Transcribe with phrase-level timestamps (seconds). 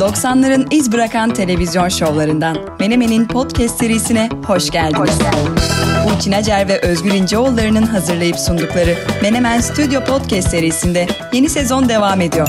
[0.00, 5.18] 90'ların iz bırakan televizyon şovlarından Menemen'in podcast serisine hoş geldiniz.
[6.08, 12.48] Burçin Acer ve Özgür İnceoğulları'nın hazırlayıp sundukları Menemen Stüdyo Podcast serisinde yeni sezon devam ediyor.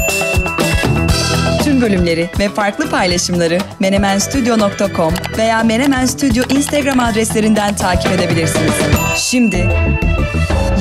[1.64, 8.74] Tüm bölümleri ve farklı paylaşımları menemenstudio.com veya Menemen Studio Instagram adreslerinden takip edebilirsiniz.
[9.18, 9.70] Şimdi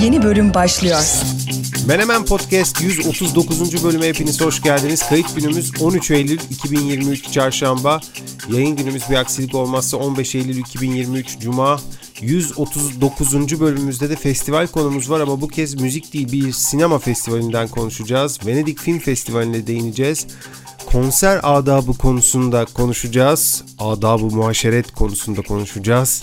[0.03, 1.01] yeni bölüm başlıyor.
[1.91, 3.85] Menemen Podcast 139.
[3.85, 5.09] bölüme hepiniz hoş geldiniz.
[5.09, 8.01] Kayıt günümüz 13 Eylül 2023 Çarşamba.
[8.53, 11.81] Yayın günümüz bir aksilik olmazsa 15 Eylül 2023 Cuma.
[12.21, 13.61] 139.
[13.61, 18.47] bölümümüzde de festival konumuz var ama bu kez müzik değil bir sinema festivalinden konuşacağız.
[18.47, 20.27] Venedik Film Festivali'ne değineceğiz.
[20.87, 23.65] Konser adabı konusunda konuşacağız.
[23.79, 26.23] Adabı muhaşeret konusunda konuşacağız.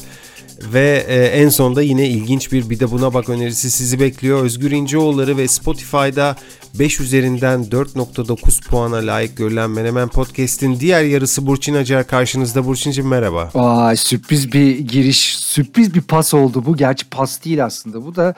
[0.74, 4.44] Ve e, en sonda yine ilginç bir bir de buna bak önerisi sizi bekliyor.
[4.44, 6.36] Özgür İnceoğulları ve Spotify'da
[6.80, 12.66] 5 üzerinden 4.9 puana layık görülen Menemen Podcast'in diğer yarısı Burçin Acar karşınızda.
[12.66, 13.52] Burçin'cim merhaba.
[13.54, 16.78] Aa, sürpriz bir giriş, sürpriz bir pas oldu bu.
[16.78, 18.34] Gerçi pas değil aslında bu da.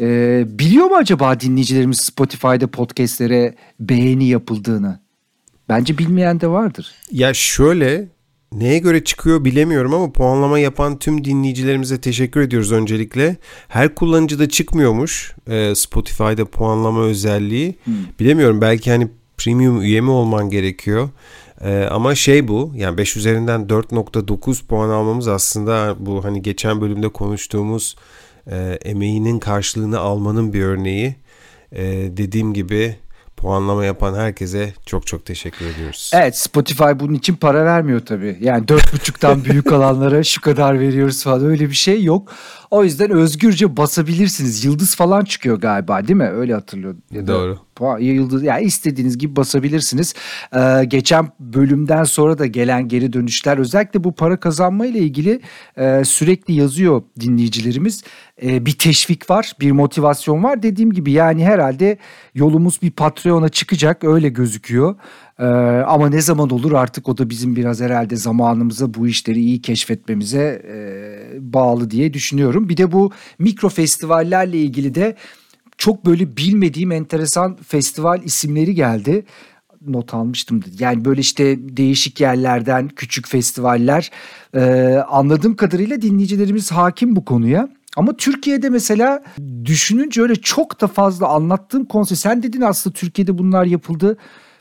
[0.00, 0.06] E,
[0.58, 5.00] biliyor mu acaba dinleyicilerimiz Spotify'da podcastlere beğeni yapıldığını?
[5.68, 6.94] Bence bilmeyen de vardır.
[7.12, 8.08] Ya şöyle
[8.58, 13.36] neye göre çıkıyor bilemiyorum ama puanlama yapan tüm dinleyicilerimize teşekkür ediyoruz öncelikle.
[13.68, 17.74] Her kullanıcıda çıkmıyormuş e, Spotify'da puanlama özelliği.
[17.84, 17.94] Hmm.
[18.20, 21.08] Bilemiyorum belki hani premium üye mi olman gerekiyor.
[21.60, 27.08] E, ama şey bu yani 5 üzerinden 4.9 puan almamız aslında bu hani geçen bölümde
[27.08, 27.96] konuştuğumuz
[28.50, 31.16] e, emeğinin karşılığını almanın bir örneği.
[31.72, 31.82] E,
[32.16, 32.96] dediğim gibi
[33.36, 36.10] puanlama yapan herkese çok çok teşekkür ediyoruz.
[36.14, 38.38] Evet Spotify bunun için para vermiyor tabii.
[38.40, 42.32] Yani dört buçuktan büyük alanlara şu kadar veriyoruz falan öyle bir şey yok.
[42.74, 44.64] O yüzden özgürce basabilirsiniz.
[44.64, 46.28] Yıldız falan çıkıyor galiba değil mi?
[46.28, 47.02] Öyle hatırlıyorum.
[47.10, 47.58] Ya Doğru.
[47.80, 50.14] Da, yıldız yani istediğiniz gibi basabilirsiniz.
[50.56, 55.40] Ee, geçen bölümden sonra da gelen geri dönüşler özellikle bu para kazanma ile ilgili
[55.76, 58.04] e, sürekli yazıyor dinleyicilerimiz.
[58.42, 60.62] E, bir teşvik var, bir motivasyon var.
[60.62, 61.98] Dediğim gibi yani herhalde
[62.34, 64.96] yolumuz bir Patreon'a çıkacak öyle gözüküyor.
[65.38, 65.44] Ee,
[65.86, 70.62] ama ne zaman olur artık o da bizim biraz herhalde zamanımıza bu işleri iyi keşfetmemize
[70.68, 72.68] e, bağlı diye düşünüyorum.
[72.68, 75.16] Bir de bu mikro festivallerle ilgili de
[75.78, 79.24] çok böyle bilmediğim enteresan festival isimleri geldi
[79.86, 80.60] not almıştım.
[80.78, 84.10] Yani böyle işte değişik yerlerden küçük festivaller.
[84.54, 84.60] Ee,
[85.08, 87.68] anladığım kadarıyla dinleyicilerimiz hakim bu konuya.
[87.96, 89.22] Ama Türkiye'de mesela
[89.64, 92.16] düşününce öyle çok da fazla anlattığım konser.
[92.16, 94.16] Sen dedin aslında Türkiye'de bunlar yapıldı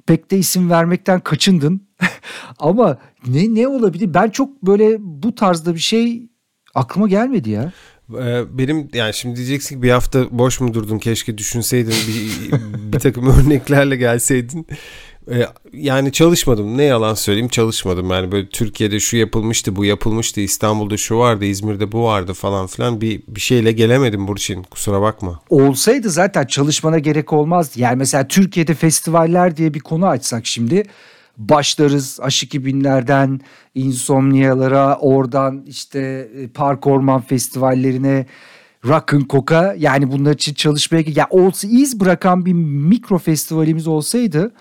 [0.06, 1.88] pek de isim vermekten kaçındın.
[2.60, 2.98] Ama
[3.28, 4.14] ne ne olabilir?
[4.14, 6.30] Ben çok böyle bu tarzda bir şey
[6.76, 7.72] aklıma gelmedi ya.
[8.20, 12.52] Ee, benim yani şimdi diyeceksin ki bir hafta boş mu durdun keşke düşünseydin bir,
[12.94, 14.68] bir takım örneklerle gelseydin.
[15.32, 16.78] Ee, yani çalışmadım.
[16.78, 18.10] Ne yalan söyleyeyim çalışmadım.
[18.10, 23.02] Yani böyle Türkiye'de şu yapılmıştı bu yapılmıştı İstanbul'da şu vardı İzmir'de bu vardı falan filan
[23.02, 24.64] bir, bir şeyle gelemedim Burçin.
[24.64, 25.40] Kusura bakma.
[25.50, 27.80] Olsaydı zaten çalışmana gerek olmazdı.
[27.80, 30.84] Yani mesela Türkiye'de festivaller diye bir konu açsak şimdi
[31.38, 33.42] başlarız aşık binlerden
[33.76, 38.26] insomniyalara oradan işte e, park orman festivallerine
[38.86, 44.52] Rock'n Coca yani bunlar için çalışmaya ya olsa iz bırakan bir mikro festivalimiz olsaydı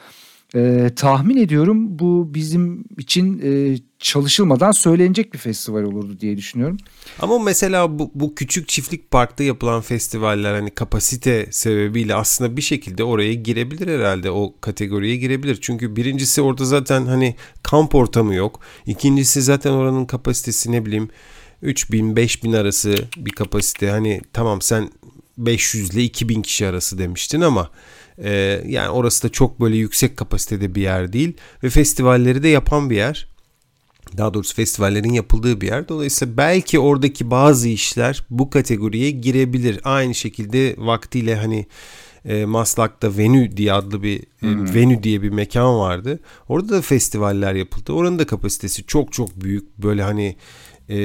[0.54, 6.76] e, tahmin ediyorum bu bizim için e, çalışılmadan söylenecek bir festival olurdu diye düşünüyorum.
[7.18, 13.04] Ama mesela bu, bu küçük çiftlik parkta yapılan festivaller hani kapasite sebebiyle aslında bir şekilde
[13.04, 15.58] oraya girebilir herhalde o kategoriye girebilir.
[15.60, 18.60] Çünkü birincisi orada zaten hani kamp ortamı yok.
[18.86, 21.08] İkincisi zaten oranın kapasitesi ne bileyim
[21.62, 23.90] 3000 5000 arası bir kapasite.
[23.90, 24.90] Hani tamam sen
[25.38, 27.70] 500 ile 2000 kişi arası demiştin ama
[28.18, 32.90] ee, yani orası da çok böyle yüksek kapasitede bir yer değil ve festivalleri de yapan
[32.90, 33.28] bir yer.
[34.16, 35.88] Daha doğrusu festivallerin yapıldığı bir yer.
[35.88, 39.80] Dolayısıyla belki oradaki bazı işler bu kategoriye girebilir.
[39.84, 41.66] Aynı şekilde vaktiyle hani
[42.24, 46.20] e, Maslak'ta Venü diye adlı bir e, Venü diye bir mekan vardı.
[46.48, 47.92] Orada da festivaller yapıldı.
[47.92, 49.78] Oranın da kapasitesi çok çok büyük.
[49.78, 50.36] Böyle hani
[50.88, 50.96] e,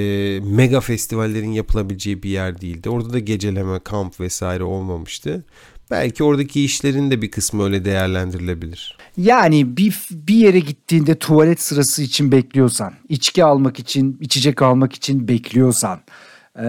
[0.43, 2.89] mega festivallerin yapılabileceği bir yer değildi.
[2.89, 5.45] Orada da geceleme, kamp vesaire olmamıştı.
[5.91, 8.97] Belki oradaki işlerin de bir kısmı öyle değerlendirilebilir.
[9.17, 15.27] Yani bir, bir yere gittiğinde tuvalet sırası için bekliyorsan, içki almak için, içecek almak için
[15.27, 15.99] bekliyorsan,
[16.57, 16.65] e,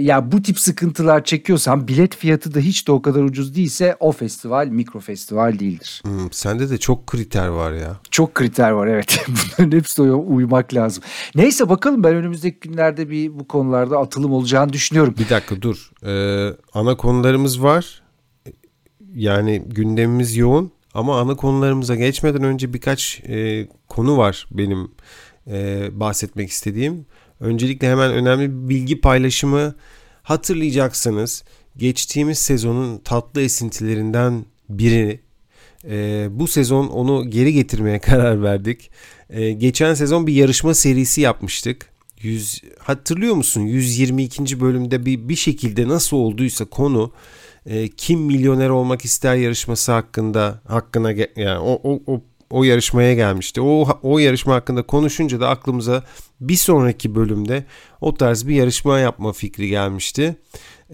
[0.00, 4.12] ya bu tip sıkıntılar çekiyorsan bilet fiyatı da hiç de o kadar ucuz değilse o
[4.12, 6.02] festival mikro festival değildir.
[6.04, 7.96] Hmm, sende de çok kriter var ya.
[8.10, 9.24] Çok kriter var evet.
[9.28, 11.02] Bunların hepsine uymak lazım.
[11.34, 15.14] Neyse bakalım ben önümüzdeki günlerde bir bu konularda atılım olacağını düşünüyorum.
[15.18, 15.90] Bir dakika dur.
[16.06, 17.99] Ee, ana konularımız var
[19.14, 24.90] yani gündemimiz yoğun Ama ana konularımıza geçmeden önce birkaç e, konu var benim
[25.46, 27.06] e, bahsetmek istediğim.
[27.40, 29.74] Öncelikle hemen önemli bir bilgi paylaşımı
[30.22, 31.44] hatırlayacaksınız.
[31.76, 35.20] Geçtiğimiz sezonun tatlı esintilerinden biri.
[35.88, 38.90] E, bu sezon onu geri getirmeye karar verdik.
[39.30, 41.90] E, geçen sezon bir yarışma serisi yapmıştık.
[42.22, 43.60] 100 hatırlıyor musun?
[43.60, 44.60] 122.
[44.60, 47.12] bölümde bir bir şekilde nasıl olduysa konu
[47.66, 52.20] e, kim milyoner olmak ister yarışması hakkında hakkına yani o, o, o
[52.50, 53.60] o yarışmaya gelmişti.
[53.60, 56.04] O o yarışma hakkında konuşunca da aklımıza
[56.40, 57.64] bir sonraki bölümde
[58.00, 60.36] o tarz bir yarışma yapma fikri gelmişti.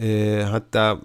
[0.01, 1.01] E, hatta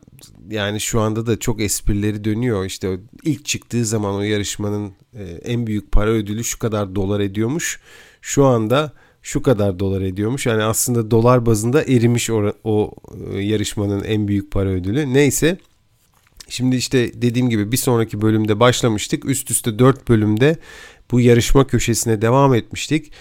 [0.50, 2.66] yani şu anda da çok esprileri dönüyor.
[2.66, 7.80] İşte ilk çıktığı zaman o yarışmanın e, en büyük para ödülü şu kadar dolar ediyormuş.
[8.22, 8.92] Şu anda
[9.22, 10.46] şu kadar dolar ediyormuş.
[10.46, 12.92] Yani aslında dolar bazında erimiş o, o
[13.34, 15.14] e, yarışmanın en büyük para ödülü.
[15.14, 15.58] Neyse.
[16.50, 19.26] Şimdi işte dediğim gibi bir sonraki bölümde başlamıştık.
[19.26, 20.58] Üst üste 4 bölümde
[21.12, 23.12] bu yarışma köşesine devam etmiştik.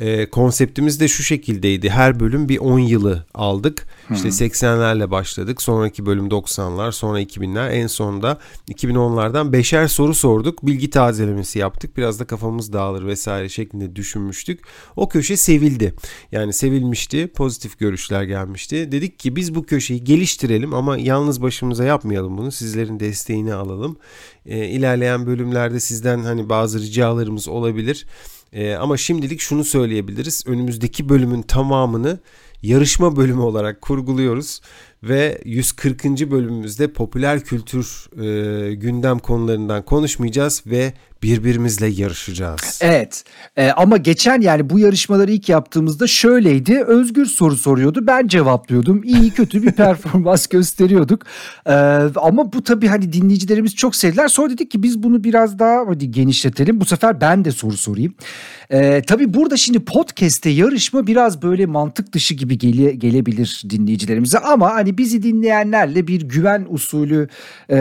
[0.00, 1.90] E, konseptimiz de şu şekildeydi.
[1.90, 3.86] Her bölüm bir 10 yılı aldık.
[4.10, 5.62] İşte 80'lerle başladık.
[5.62, 7.70] Sonraki bölüm 90'lar, sonra 2000'ler.
[7.70, 8.38] En sonunda
[8.70, 10.66] 2010'lardan beşer soru sorduk.
[10.66, 11.96] Bilgi tazelemesi yaptık.
[11.96, 14.60] Biraz da kafamız dağılır vesaire şeklinde düşünmüştük.
[14.96, 15.94] O köşe sevildi.
[16.32, 17.26] Yani sevilmişti.
[17.26, 18.92] Pozitif görüşler gelmişti.
[18.92, 22.52] Dedik ki biz bu köşeyi geliştirelim ama yalnız başımıza yapmayalım bunu.
[22.52, 23.96] Sizlerin desteğini alalım.
[24.46, 28.06] E, ilerleyen bölümlerde sizden hani bazı ricalarımız olabilir.
[28.52, 30.44] E, ama şimdilik şunu söyleyebiliriz.
[30.46, 32.18] Önümüzdeki bölümün tamamını
[32.62, 34.60] yarışma bölümü olarak kurguluyoruz
[35.02, 36.04] ve 140.
[36.04, 42.78] bölümümüzde popüler kültür e, gündem konularından konuşmayacağız ve birbirimizle yarışacağız.
[42.82, 43.24] Evet
[43.56, 46.84] ee, ama geçen yani bu yarışmaları ilk yaptığımızda şöyleydi.
[46.86, 49.02] Özgür soru soruyordu ben cevaplıyordum.
[49.04, 51.22] İyi kötü bir performans gösteriyorduk.
[51.66, 51.72] Ee,
[52.16, 54.28] ama bu tabii hani dinleyicilerimiz çok sevdiler.
[54.28, 56.80] Sonra dedik ki biz bunu biraz daha hadi genişletelim.
[56.80, 58.14] Bu sefer ben de soru sorayım.
[58.70, 64.38] Ee, tabii burada şimdi podcast'te yarışma biraz böyle mantık dışı gibi gele, gelebilir dinleyicilerimize.
[64.38, 67.28] Ama hani bizi dinleyenlerle bir güven usulü
[67.70, 67.76] e,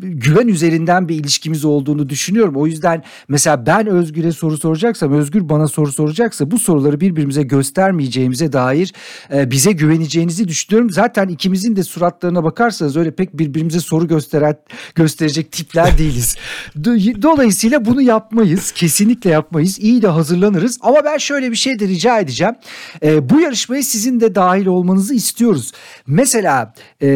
[0.00, 2.45] güven üzerinden bir ilişkimiz olduğunu düşünüyorum.
[2.54, 8.52] O yüzden mesela ben Özgür'e soru soracaksam Özgür bana soru soracaksa bu soruları birbirimize göstermeyeceğimize
[8.52, 8.92] dair
[9.34, 10.90] e, bize güveneceğinizi düşünüyorum.
[10.90, 14.56] Zaten ikimizin de suratlarına bakarsanız öyle pek birbirimize soru gösteren
[14.94, 16.36] gösterecek tipler değiliz.
[17.22, 18.72] Dolayısıyla bunu yapmayız.
[18.72, 19.78] Kesinlikle yapmayız.
[19.78, 20.78] İyi de hazırlanırız.
[20.80, 22.54] Ama ben şöyle bir şey de rica edeceğim.
[23.02, 25.72] E, bu yarışmaya sizin de dahil olmanızı istiyoruz.
[26.06, 27.06] Mesela e,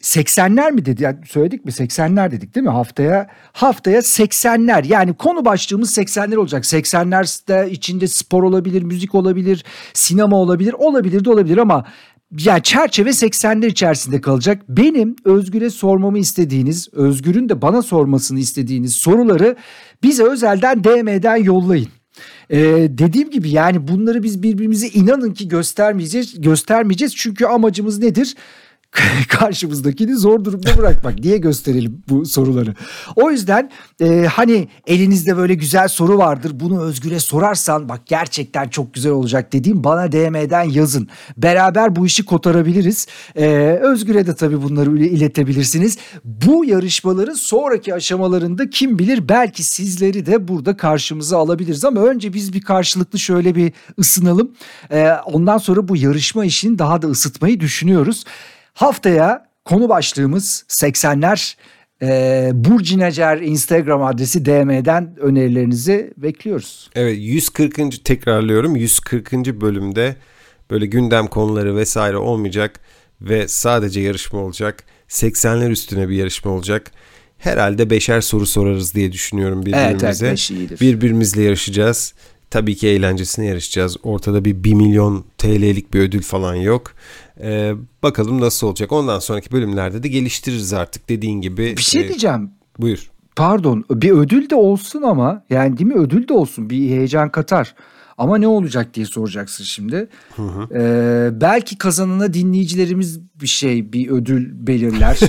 [0.00, 1.02] 80'ler mi dedi?
[1.02, 1.70] Yani söyledik mi?
[1.70, 2.72] 80'ler dedik değil mi?
[2.72, 4.69] Haftaya haftaya 80'ler.
[4.84, 6.64] Yani konu başlığımız 80'ler olacak.
[6.64, 9.64] 80'ler içinde spor olabilir, müzik olabilir,
[9.94, 11.84] sinema olabilir, olabilir de olabilir ama
[12.38, 14.62] yani çerçeve 80'ler içerisinde kalacak.
[14.68, 19.56] Benim Özgür'e sormamı istediğiniz, Özgür'ün de bana sormasını istediğiniz soruları
[20.02, 21.88] bize özelden DM'den yollayın.
[22.50, 22.58] Ee,
[22.88, 26.40] dediğim gibi yani bunları biz birbirimize inanın ki göstermeyeceğiz.
[26.40, 28.34] Göstermeyeceğiz çünkü amacımız nedir?
[29.28, 32.74] karşımızdakini zor durumda bırakmak diye gösterelim bu soruları.
[33.16, 33.70] O yüzden
[34.00, 39.52] e, hani elinizde böyle güzel soru vardır bunu Özgür'e sorarsan bak gerçekten çok güzel olacak
[39.52, 41.08] dediğim bana DM'den yazın.
[41.36, 43.06] Beraber bu işi kotarabiliriz.
[43.36, 43.46] E,
[43.82, 45.98] Özgür'e de tabii bunları iletebilirsiniz.
[46.24, 52.52] Bu yarışmaların sonraki aşamalarında kim bilir belki sizleri de burada karşımıza alabiliriz ama önce biz
[52.52, 54.52] bir karşılıklı şöyle bir ısınalım.
[54.90, 58.24] E, ondan sonra bu yarışma işini daha da ısıtmayı düşünüyoruz.
[58.74, 61.56] Haftaya konu başlığımız 80'ler.
[62.02, 66.90] Ee, Burcin Acer Instagram adresi DM'den önerilerinizi bekliyoruz.
[66.94, 68.04] Evet 140.
[68.04, 69.32] tekrarlıyorum 140.
[69.60, 70.16] bölümde
[70.70, 72.80] böyle gündem konuları vesaire olmayacak
[73.20, 74.84] ve sadece yarışma olacak.
[75.08, 76.92] 80'ler üstüne bir yarışma olacak.
[77.38, 80.26] Herhalde beşer soru sorarız diye düşünüyorum birbirimize.
[80.26, 82.14] Evet, evet, Birbirimizle yarışacağız.
[82.50, 83.96] Tabii ki eğlencesine yarışacağız.
[84.02, 86.94] Ortada bir 1 milyon TL'lik bir ödül falan yok.
[87.42, 88.92] Ee, bakalım nasıl olacak.
[88.92, 91.76] Ondan sonraki bölümlerde de geliştiririz artık dediğin gibi.
[91.76, 92.50] Bir şey ee, diyeceğim.
[92.78, 93.10] Buyur.
[93.36, 97.74] Pardon bir ödül de olsun ama yani değil mi ödül de olsun bir heyecan katar.
[98.20, 100.08] Ama ne olacak diye soracaksın şimdi.
[100.36, 100.68] Hı hı.
[100.74, 105.20] Ee, belki kazanana dinleyicilerimiz bir şey, bir ödül belirler.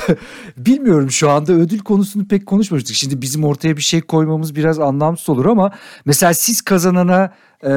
[0.56, 2.96] Bilmiyorum şu anda ödül konusunu pek konuşmamıştık.
[2.96, 5.72] Şimdi bizim ortaya bir şey koymamız biraz anlamsız olur ama
[6.04, 7.32] mesela siz kazanana
[7.64, 7.70] e,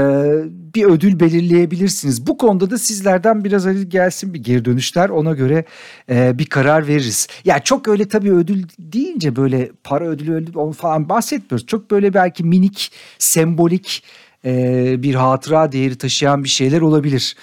[0.75, 2.27] bir ödül belirleyebilirsiniz.
[2.27, 5.65] Bu konuda da sizlerden biraz hadi gelsin bir geri dönüşler ona göre
[6.09, 7.27] e, bir karar veririz.
[7.45, 11.67] Ya çok öyle tabii ödül deyince böyle para ödülü ödül falan bahsetmiyoruz.
[11.67, 14.03] Çok böyle belki minik, sembolik
[14.45, 17.35] e, bir hatıra değeri taşıyan bir şeyler olabilir.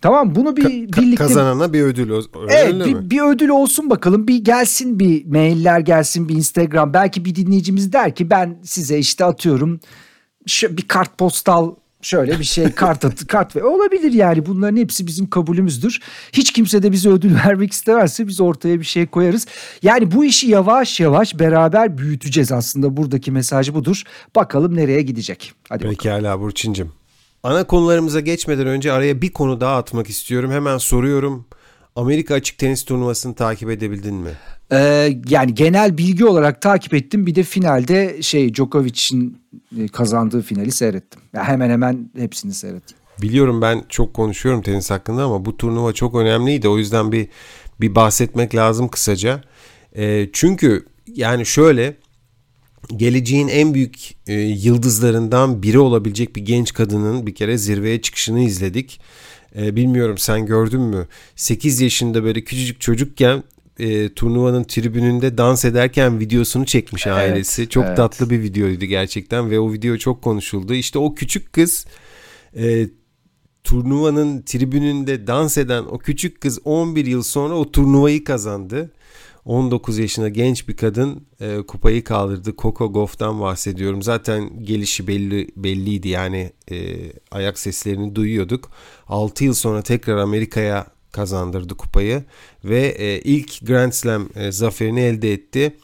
[0.00, 2.84] Tamam bunu bir Ka- birlikte kazanana bir ödül öyle Evet mi?
[2.84, 7.92] bir, bir ödül olsun bakalım bir gelsin bir mailler gelsin bir Instagram belki bir dinleyicimiz
[7.92, 9.80] der ki ben size işte atıyorum
[10.46, 11.74] şu, bir kart postal
[12.04, 16.00] şöyle bir şey kart at, kart ve olabilir yani bunların hepsi bizim kabulümüzdür.
[16.32, 19.46] Hiç kimse de bize ödül vermek istemezse biz ortaya bir şey koyarız.
[19.82, 24.02] Yani bu işi yavaş yavaş beraber büyüteceğiz aslında buradaki mesaj budur.
[24.36, 25.52] Bakalım nereye gidecek.
[25.68, 25.96] Hadi bakalım.
[25.96, 26.92] Pekala Burçin'cim.
[27.42, 30.50] Ana konularımıza geçmeden önce araya bir konu daha atmak istiyorum.
[30.50, 31.46] Hemen soruyorum.
[31.96, 34.30] Amerika Açık Tenis Turnuvası'nı takip edebildin mi?
[34.74, 37.26] Ee, yani genel bilgi olarak takip ettim.
[37.26, 39.38] Bir de finalde şey Djokovic'in
[39.78, 41.20] e, kazandığı finali seyrettim.
[41.32, 42.96] Ya hemen hemen hepsini seyrettim.
[43.22, 46.68] Biliyorum ben çok konuşuyorum tenis hakkında ama bu turnuva çok önemliydi.
[46.68, 47.28] O yüzden bir
[47.80, 49.40] bir bahsetmek lazım kısaca.
[49.96, 51.96] E, çünkü yani şöyle
[52.96, 59.00] geleceğin en büyük e, yıldızlarından biri olabilecek bir genç kadının bir kere zirveye çıkışını izledik.
[59.56, 61.06] E, bilmiyorum sen gördün mü?
[61.36, 63.42] 8 yaşında böyle küçücük çocukken
[63.78, 67.68] e, turnuvanın tribününde dans ederken videosunu çekmiş Evet, ailesi.
[67.68, 67.96] Çok evet.
[67.96, 70.74] tatlı bir videoydu gerçekten ve o video çok konuşuldu.
[70.74, 71.86] İşte o küçük kız
[72.56, 72.88] e,
[73.64, 78.90] turnuvanın tribününde dans eden o küçük kız 11 yıl sonra o turnuvayı kazandı.
[79.44, 82.54] 19 yaşında genç bir kadın e, kupayı kaldırdı.
[82.58, 84.02] Coco Gauff'tan bahsediyorum.
[84.02, 86.76] Zaten gelişi belli belliydi yani e,
[87.30, 88.70] ayak seslerini duyuyorduk.
[89.08, 92.24] 6 yıl sonra tekrar Amerika'ya kazandırdı kupayı
[92.64, 95.76] ve e, ilk Grand Slam e, zaferini elde etti.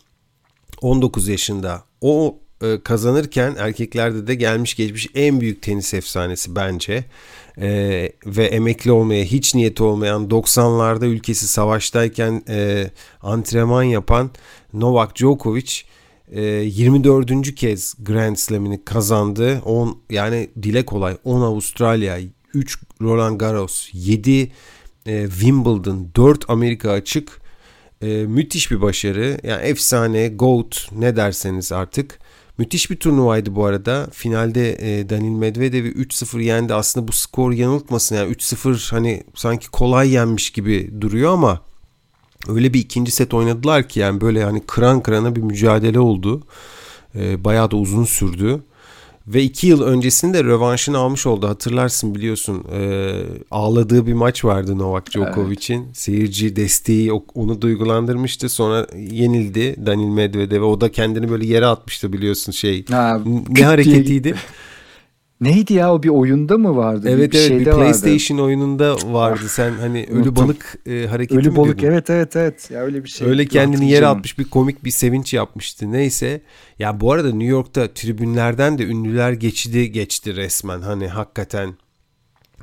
[0.82, 1.84] 19 yaşında.
[2.00, 7.04] O e, kazanırken erkeklerde de gelmiş geçmiş en büyük tenis efsanesi bence.
[7.60, 7.68] E,
[8.26, 12.90] ve emekli olmaya hiç niyeti olmayan 90'larda ülkesi savaştayken e,
[13.22, 14.30] antrenman yapan
[14.72, 15.72] Novak Djokovic
[16.32, 17.54] e, 24.
[17.54, 19.62] kez Grand Slam'ini kazandı.
[19.64, 22.18] 10 yani dile kolay 10 Avustralya,
[22.54, 24.52] 3 Roland Garros, 7
[25.06, 27.40] e, Wimbledon, 4 Amerika açık.
[28.02, 29.38] E, müthiş bir başarı.
[29.42, 32.18] Yani efsane, GOAT ne derseniz artık.
[32.58, 34.08] Müthiş bir turnuvaydı bu arada.
[34.12, 36.74] Finalde e, Danil Medvedev'i 3-0 yendi.
[36.74, 38.16] Aslında bu skor yanıltmasın.
[38.16, 41.60] Yani 3-0 hani sanki kolay yenmiş gibi duruyor ama
[42.48, 46.42] öyle bir ikinci set oynadılar ki yani böyle hani kıran kırana bir mücadele oldu.
[47.14, 48.62] E, bayağı da uzun sürdü.
[49.34, 51.48] Ve iki yıl öncesinde rövanşını almış oldu.
[51.48, 53.12] Hatırlarsın biliyorsun e,
[53.50, 55.88] ağladığı bir maç vardı Novak Djokovic'in.
[55.92, 58.48] Seyirci desteği onu duygulandırmıştı.
[58.48, 60.64] Sonra yenildi Danil Medvedev'e.
[60.64, 62.84] O da kendini böyle yere atmıştı biliyorsun şey.
[62.86, 64.34] Ha, ne hareketiydi?
[65.40, 67.08] Neydi ya o bir oyunda mı vardı?
[67.10, 67.78] evet bir evet bir vardı.
[67.78, 69.48] PlayStation oyununda vardı.
[69.48, 71.96] Sen hani ölü balık e, hareketi Ölü balık diyordun?
[71.96, 72.70] evet evet evet.
[72.70, 73.28] Ya öyle bir şey.
[73.28, 75.92] Öyle kendini yere atmış bir komik bir sevinç yapmıştı.
[75.92, 76.40] Neyse.
[76.78, 80.80] Ya bu arada New York'ta tribünlerden de ünlüler geçidi geçti resmen.
[80.80, 81.74] Hani hakikaten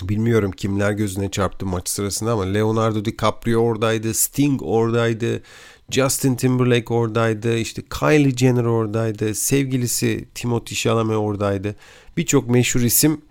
[0.04, 5.42] bilmiyorum kimler gözüne çarptı maç sırasında ama Leonardo DiCaprio oradaydı, Sting oradaydı,
[5.90, 11.76] Justin Timberlake oradaydı, işte Kylie Jenner oradaydı, sevgilisi Timothy Chalamet oradaydı.
[12.18, 13.22] Birçok meşhur isim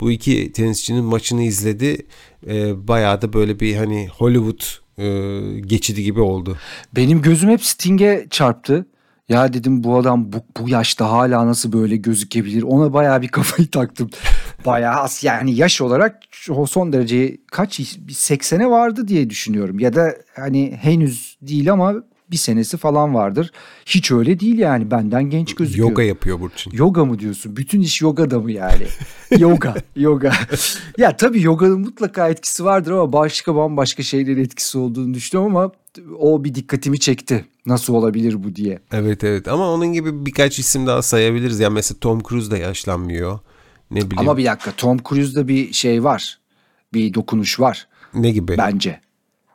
[0.00, 2.06] bu iki tenisçinin maçını izledi.
[2.46, 4.62] Ee, bayağı da böyle bir hani Hollywood
[4.98, 6.58] e, geçidi gibi oldu.
[6.96, 8.86] Benim gözüm hep Sting'e çarptı.
[9.28, 12.62] Ya dedim bu adam bu, bu yaşta hala nasıl böyle gözükebilir?
[12.62, 14.10] Ona bayağı bir kafayı taktım.
[14.66, 16.20] Bayağı az yani yaş olarak
[16.68, 19.78] son derece kaç 80'e vardı diye düşünüyorum.
[19.78, 21.94] Ya da hani henüz değil ama
[22.34, 23.52] bir senesi falan vardır.
[23.86, 25.88] Hiç öyle değil yani benden genç gözüküyor.
[25.88, 26.70] Yoga yapıyor Burçin.
[26.70, 27.56] Yoga mı diyorsun?
[27.56, 28.86] Bütün iş yogada mı yani?
[29.38, 30.32] yoga, yoga.
[30.98, 35.72] ya tabii yoganın mutlaka etkisi vardır ama başka bambaşka şeylerin etkisi olduğunu düşünüyorum ama
[36.18, 37.44] o bir dikkatimi çekti.
[37.66, 38.78] Nasıl olabilir bu diye.
[38.92, 41.60] Evet evet ama onun gibi birkaç isim daha sayabiliriz.
[41.60, 43.38] Yani mesela Tom Cruise da yaşlanmıyor.
[43.90, 44.18] Ne bileyim.
[44.18, 46.38] Ama bir dakika Tom Cruise'da bir şey var.
[46.94, 48.58] Bir dokunuş var ne gibi?
[48.58, 49.00] bence.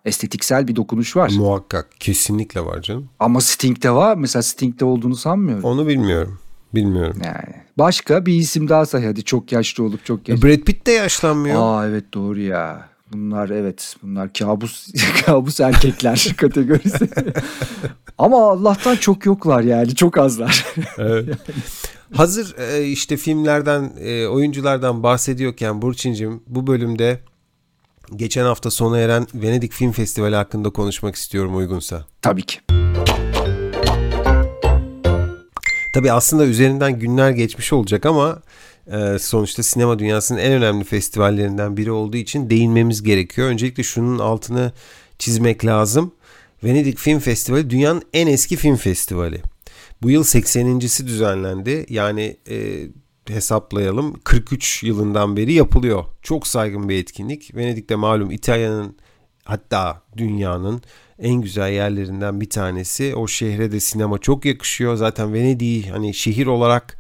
[0.10, 1.32] Estetiksel bir dokunuş var.
[1.38, 3.10] Muhakkak kesinlikle var canım.
[3.20, 4.16] Ama Sting'de var.
[4.18, 5.64] Mesela Sting'de olduğunu sanmıyorum.
[5.64, 6.40] Onu bilmiyorum.
[6.76, 7.22] Bilmiyorum.
[7.26, 10.44] Yani başka bir isim daha say hadi çok yaşlı olup çok genç.
[10.44, 11.56] Brad Pitt de yaşlanmıyor.
[11.60, 12.90] Aa evet doğru ya.
[13.14, 14.88] Bunlar evet bunlar kabus
[15.26, 17.10] kabus erkekler kategorisi.
[18.18, 20.66] Ama Allah'tan çok yoklar yani çok azlar.
[20.98, 21.26] Evet.
[22.14, 27.20] Hazır e, işte filmlerden, e, oyunculardan bahsediyorken Burçin'cim bu bölümde
[28.16, 32.06] geçen hafta sona eren Venedik Film Festivali hakkında konuşmak istiyorum uygunsa.
[32.22, 32.60] Tabii ki.
[35.94, 38.42] Tabii aslında üzerinden günler geçmiş olacak ama
[38.92, 43.48] e, sonuçta sinema dünyasının en önemli festivallerinden biri olduğu için değinmemiz gerekiyor.
[43.48, 44.72] Öncelikle şunun altını
[45.20, 46.12] çizmek lazım.
[46.64, 49.42] Venedik Film Festivali dünyanın en eski film festivali.
[50.02, 51.86] Bu yıl 80.si düzenlendi.
[51.90, 52.88] Yani e,
[53.30, 56.06] hesaplayalım 43 yılından beri yapılıyor.
[56.22, 57.56] Çok saygın bir etkinlik.
[57.56, 58.98] Venedik'te malum İtalya'nın
[59.44, 60.82] hatta dünyanın
[61.20, 63.16] en güzel yerlerinden bir tanesi.
[63.16, 64.96] O şehre de sinema çok yakışıyor.
[64.96, 66.98] Zaten Venedik'i hani şehir olarak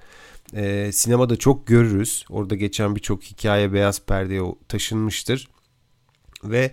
[0.53, 2.25] e, sinemada çok görürüz.
[2.29, 5.47] Orada geçen birçok hikaye beyaz perdeye taşınmıştır.
[6.43, 6.71] Ve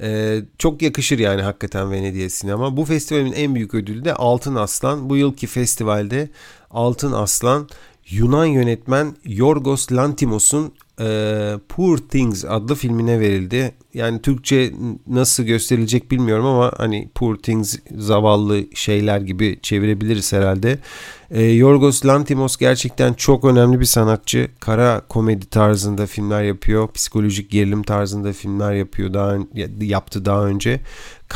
[0.00, 2.76] e, çok yakışır yani hakikaten Venedik'e sinema.
[2.76, 5.10] Bu festivalin en büyük ödülü de Altın Aslan.
[5.10, 6.30] Bu yılki festivalde
[6.70, 7.68] Altın Aslan
[8.10, 13.74] Yunan yönetmen Yorgos Lantimos'un e, Poor Things adlı filmine verildi.
[13.94, 14.72] Yani Türkçe
[15.06, 20.78] nasıl gösterilecek bilmiyorum ama hani Poor Things zavallı şeyler gibi çevirebiliriz herhalde.
[21.30, 24.48] E, Yorgos Lantimos gerçekten çok önemli bir sanatçı.
[24.60, 26.92] Kara komedi tarzında filmler yapıyor.
[26.92, 29.14] Psikolojik gerilim tarzında filmler yapıyor.
[29.14, 29.36] Daha
[29.80, 30.80] yaptı daha önce.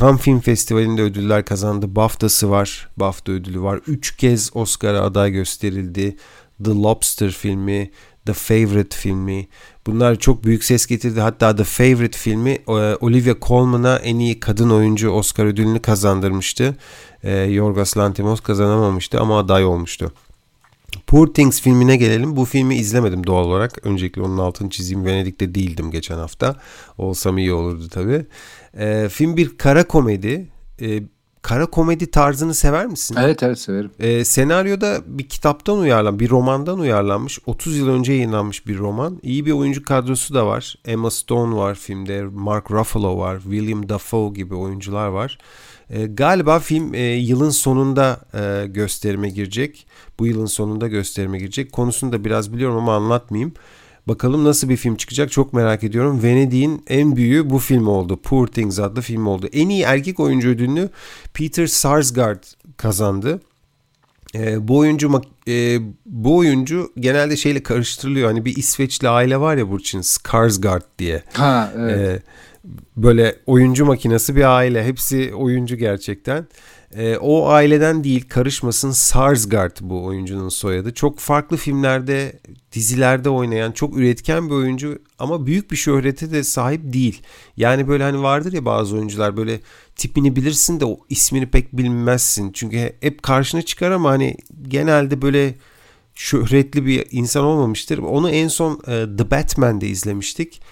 [0.00, 1.96] Cannes Film Festivali'nde ödüller kazandı.
[1.96, 2.88] BAFTA'sı var.
[2.96, 3.80] BAFTA ödülü var.
[3.86, 6.16] Üç kez Oscar'a aday gösterildi.
[6.64, 7.90] The Lobster filmi,
[8.26, 9.48] The Favorite filmi.
[9.86, 11.20] Bunlar çok büyük ses getirdi.
[11.20, 16.76] Hatta The Favorite filmi e, Olivia Colman'a en iyi kadın oyuncu Oscar ödülünü kazandırmıştı.
[17.22, 20.12] E, Yorgos Lanthimos kazanamamıştı ama aday olmuştu.
[21.06, 22.36] Poor Things filmine gelelim.
[22.36, 23.86] Bu filmi izlemedim doğal olarak.
[23.86, 25.04] Öncelikle onun altını çizeyim.
[25.04, 26.56] Venedik'te değildim geçen hafta.
[26.98, 28.26] Olsam iyi olurdu tabii.
[28.78, 30.48] E, film bir kara komedi.
[30.80, 31.02] E,
[31.42, 33.16] kara komedi tarzını sever misin?
[33.20, 33.90] Evet evet severim.
[33.98, 37.38] E, senaryoda bir kitaptan uyarlan, bir romandan uyarlanmış.
[37.46, 39.20] 30 yıl önce yayınlanmış bir roman.
[39.22, 40.74] İyi bir oyuncu kadrosu da var.
[40.84, 45.38] Emma Stone var filmde, Mark Ruffalo var, William Dafoe gibi oyuncular var.
[45.90, 49.86] E, galiba film e, yılın sonunda e, gösterime girecek.
[50.18, 51.72] Bu yılın sonunda gösterime girecek.
[51.72, 53.54] Konusunu da biraz biliyorum ama anlatmayayım.
[54.08, 56.22] Bakalım nasıl bir film çıkacak çok merak ediyorum.
[56.22, 58.20] Venedik'in en büyüğü bu film oldu.
[58.22, 59.48] Poor Things adlı film oldu.
[59.52, 60.88] En iyi erkek oyuncu ödülünü
[61.34, 62.44] Peter Sarsgaard
[62.76, 63.40] kazandı.
[64.34, 68.28] E, bu oyuncu e, bu oyuncu genelde şeyle karıştırılıyor.
[68.28, 71.22] Hani bir İsveçli aile var ya Burçin Skarsgård diye.
[71.32, 71.98] Ha evet.
[71.98, 72.22] E,
[72.96, 74.84] böyle oyuncu makinesi bir aile.
[74.84, 76.46] Hepsi oyuncu gerçekten.
[76.96, 80.94] E, o aileden değil karışmasın Sarsgaard bu oyuncunun soyadı.
[80.94, 82.40] Çok farklı filmlerde,
[82.72, 87.22] dizilerde oynayan çok üretken bir oyuncu ama büyük bir şöhrete de sahip değil.
[87.56, 89.60] Yani böyle hani vardır ya bazı oyuncular böyle
[89.96, 92.52] tipini bilirsin de o ismini pek bilmezsin.
[92.52, 94.36] Çünkü hep karşına çıkar ama hani
[94.68, 95.54] genelde böyle
[96.14, 97.98] şöhretli bir insan olmamıştır.
[97.98, 100.62] Onu en son e, The Batman'de izlemiştik.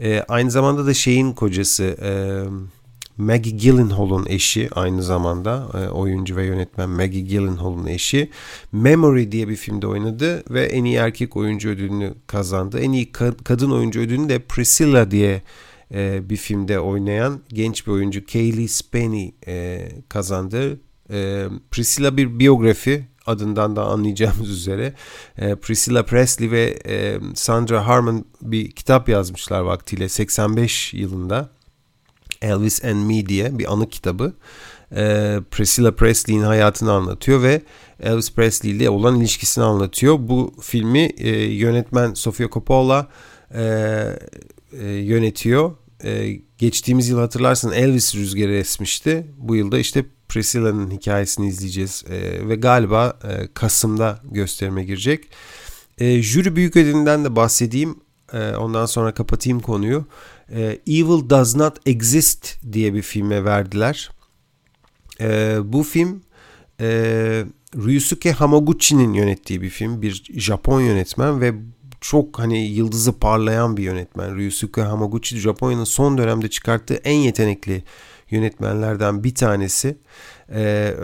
[0.00, 1.84] E, aynı zamanda da şeyin kocası...
[1.84, 2.10] E,
[3.18, 8.30] Maggie Gyllenhaal'ın eşi aynı zamanda e, oyuncu ve yönetmen Maggie Gyllenhaal'ın eşi
[8.72, 12.80] Memory diye bir filmde oynadı ve en iyi erkek oyuncu ödülünü kazandı.
[12.80, 13.12] En iyi
[13.44, 15.42] kadın oyuncu ödülünü de Priscilla diye
[15.94, 20.80] e, bir filmde oynayan genç bir oyuncu Kaylee Spenny e, kazandı.
[21.70, 24.94] Priscilla bir biyografi adından da anlayacağımız üzere
[25.62, 26.78] Priscilla Presley ve
[27.34, 31.50] Sandra Harmon bir kitap yazmışlar vaktiyle 85 yılında.
[32.44, 34.32] Elvis and Me diye bir anı kitabı.
[34.96, 37.62] E, Priscilla Presley'in hayatını anlatıyor ve
[38.02, 40.16] Elvis Presley ile olan ilişkisini anlatıyor.
[40.20, 43.08] Bu filmi e, yönetmen Sofia Coppola
[43.54, 43.62] e,
[44.72, 45.72] e, yönetiyor.
[46.04, 49.26] E, geçtiğimiz yıl hatırlarsın Elvis rüzgarı esmişti.
[49.38, 55.24] Bu yılda işte Priscilla'nın hikayesini izleyeceğiz e, ve galiba e, Kasım'da gösterime girecek.
[55.98, 57.96] E, jüri büyük ödülünden de bahsedeyim.
[58.32, 60.04] E, ondan sonra kapatayım konuyu
[60.52, 64.10] e, Evil Does Not Exist diye bir filme verdiler.
[65.20, 66.22] E, bu film
[66.80, 66.86] e,
[67.76, 70.02] Ryusuke Hamaguchi'nin yönettiği bir film.
[70.02, 71.54] Bir Japon yönetmen ve
[72.00, 74.36] çok hani yıldızı parlayan bir yönetmen.
[74.36, 77.84] Ryusuke Hamaguchi Japonya'nın son dönemde çıkarttığı en yetenekli
[78.30, 79.98] yönetmenlerden bir tanesi.
[80.52, 80.94] Ee,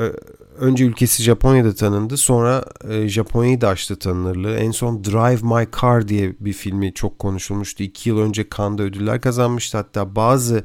[0.60, 2.16] önce ülkesi Japonya'da tanındı.
[2.16, 4.56] Sonra e, Japonya'yı da açtı tanınırlığı.
[4.56, 7.82] En son Drive My Car diye bir filmi çok konuşulmuştu.
[7.82, 9.76] İki yıl önce Cannes'da ödüller kazanmıştı.
[9.76, 10.64] Hatta bazı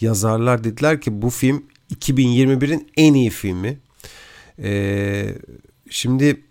[0.00, 3.78] yazarlar dediler ki bu film 2021'in en iyi filmi.
[4.58, 5.34] Ee,
[5.90, 6.44] şimdi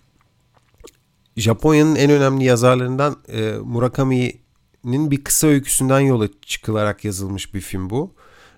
[1.37, 8.13] Japonya'nın en önemli yazarlarından e, Murakami'nin bir kısa öyküsünden yola çıkılarak yazılmış bir film bu.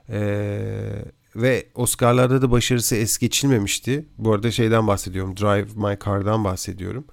[0.09, 1.05] Ee,
[1.41, 4.05] ve Oscar'larda da başarısı es geçilmemişti.
[4.17, 5.37] Bu arada şeyden bahsediyorum.
[5.37, 7.05] Drive My Car'dan bahsediyorum.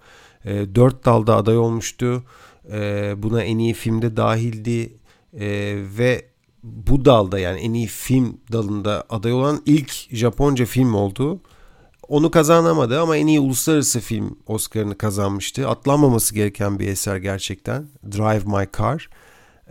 [0.44, 2.24] E, dört dalda aday olmuştu.
[2.72, 4.96] E, buna en iyi filmde dahildi.
[5.32, 6.28] E, ve
[6.62, 11.40] bu dalda yani en iyi film dalında aday olan ilk Japonca film oldu.
[12.08, 15.68] Onu kazanamadı ama en iyi uluslararası film Oscar'ını kazanmıştı.
[15.68, 17.86] Atlanmaması gereken bir eser gerçekten.
[18.12, 19.08] Drive My Car.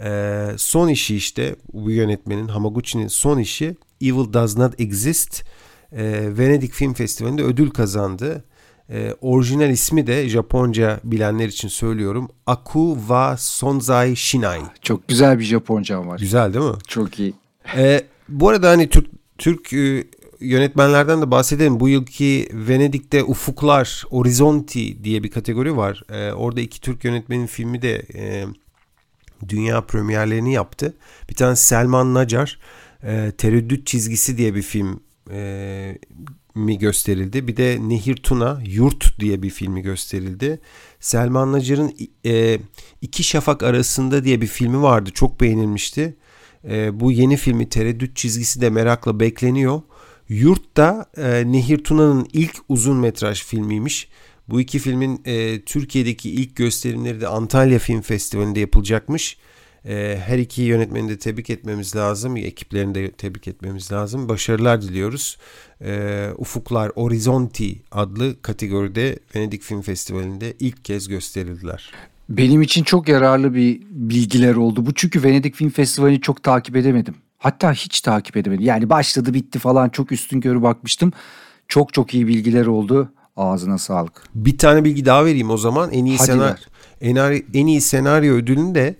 [0.04, 3.76] Ee, son işi işte bu yönetmenin Hamaguchi'nin son işi
[4.10, 5.44] Evil Does Not Exist.
[5.92, 8.44] Ee, Venedik Film Festivali'nde ödül kazandı.
[8.90, 12.30] E, orijinal ismi de Japonca bilenler için söylüyorum.
[12.46, 14.62] Aku wa Sonzai Shinai.
[14.82, 16.20] Çok güzel bir Japonca var.
[16.20, 16.76] Güzel değil mi?
[16.88, 17.34] Çok iyi.
[17.78, 20.04] E, bu arada hani Türk Türk e,
[20.40, 21.80] yönetmenlerden de bahsedelim.
[21.80, 26.04] Bu yılki Venedik'te Ufuklar, Horizonti diye bir kategori var.
[26.10, 28.46] E, orada iki Türk yönetmenin filmi de e,
[29.50, 30.94] dünya premierlerini yaptı.
[31.30, 32.60] Bir tane Selman Nacar,
[33.04, 35.00] e, Tereddüt Çizgisi diye bir film
[35.32, 35.98] e,
[36.56, 37.48] mi gösterildi.
[37.48, 40.60] Bir de Nehir Tuna, Yurt diye bir filmi gösterildi.
[41.00, 41.94] Selman Nacar'ın
[42.26, 42.60] e,
[43.02, 45.10] İki Şafak Arasında diye bir filmi vardı.
[45.14, 46.16] Çok beğenilmişti.
[46.70, 49.82] E, bu yeni filmi Tereddüt Çizgisi de merakla bekleniyor.
[50.30, 54.08] Yurt da e, Nehir Tuna'nın ilk uzun metraj filmiymiş.
[54.48, 59.38] Bu iki filmin e, Türkiye'deki ilk gösterimleri de Antalya Film Festivali'nde yapılacakmış.
[59.86, 62.38] E, her iki yönetmeni de tebrik etmemiz lazım.
[62.38, 64.30] Ekiplerini de tebrik etmemiz lazım.
[64.30, 65.38] Başarılar diliyoruz.
[65.82, 71.92] E, Ufuklar Horizonti adlı kategoride Venedik Film Festivali'nde ilk kez gösterildiler.
[72.30, 74.86] Benim için çok yararlı bir bilgiler oldu.
[74.86, 77.16] Bu çünkü Venedik Film Festivali'ni çok takip edemedim.
[77.38, 78.66] Hatta hiç takip edemedim.
[78.66, 81.12] Yani başladı bitti falan çok üstün körü bakmıştım.
[81.68, 83.10] Çok çok iyi bilgiler oldu.
[83.36, 84.24] Ağzına sağlık.
[84.36, 85.92] Bir tane bilgi daha vereyim o zaman.
[85.92, 86.56] En iyi senaryo
[87.02, 87.16] en,
[87.54, 88.96] en iyi senaryo ödülünü de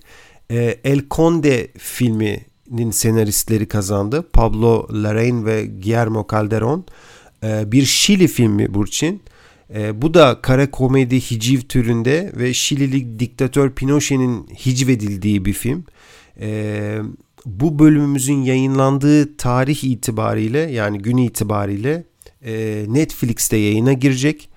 [0.50, 4.28] e, El Conde filminin senaristleri kazandı.
[4.32, 6.82] Pablo Larraín ve Guillermo Calderón.
[7.44, 9.22] E, bir Şili filmi Burçin.
[9.74, 15.84] E, bu da kara komedi hiciv türünde ve Şilili diktatör Pinochet'in hicvedildiği bir film.
[16.40, 16.98] E,
[17.46, 22.04] bu bölümümüzün yayınlandığı tarih itibariyle yani gün itibariyle
[22.44, 24.48] e, Netflix'te yayına girecek.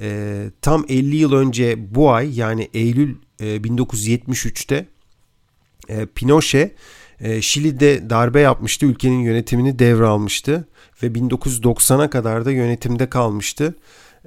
[0.00, 4.86] E, tam 50 yıl önce bu ay yani Eylül e, 1973'te
[5.88, 6.74] e, Pinochet
[7.20, 8.86] e, Şili'de darbe yapmıştı.
[8.86, 10.68] Ülkenin yönetimini devralmıştı
[11.02, 13.74] ve 1990'a kadar da yönetimde kalmıştı.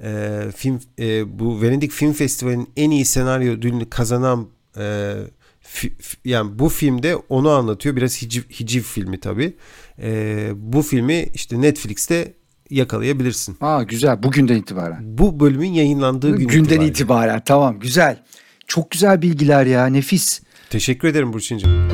[0.02, 5.14] E, film e, bu Venedik Film Festivali'nin en iyi senaryo ödülünü kazanan e,
[5.60, 5.92] fi,
[6.24, 7.96] yani bu filmde onu anlatıyor.
[7.96, 9.56] Biraz hiciv, hiciv filmi tabii.
[10.02, 12.34] E, bu filmi işte Netflix'te
[12.70, 13.56] yakalayabilirsin.
[13.60, 14.22] Aa güzel.
[14.22, 14.98] Bugünden itibaren.
[15.02, 16.86] Bu bölümün yayınlandığı gün Günden itibaren.
[16.88, 17.42] itibaren.
[17.44, 18.22] Tamam güzel.
[18.66, 19.86] Çok güzel bilgiler ya.
[19.86, 20.40] Nefis.
[20.70, 21.88] Teşekkür ederim Burçin'cim.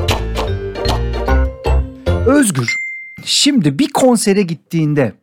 [2.27, 2.75] Özgür.
[3.25, 5.13] Şimdi bir konsere gittiğinde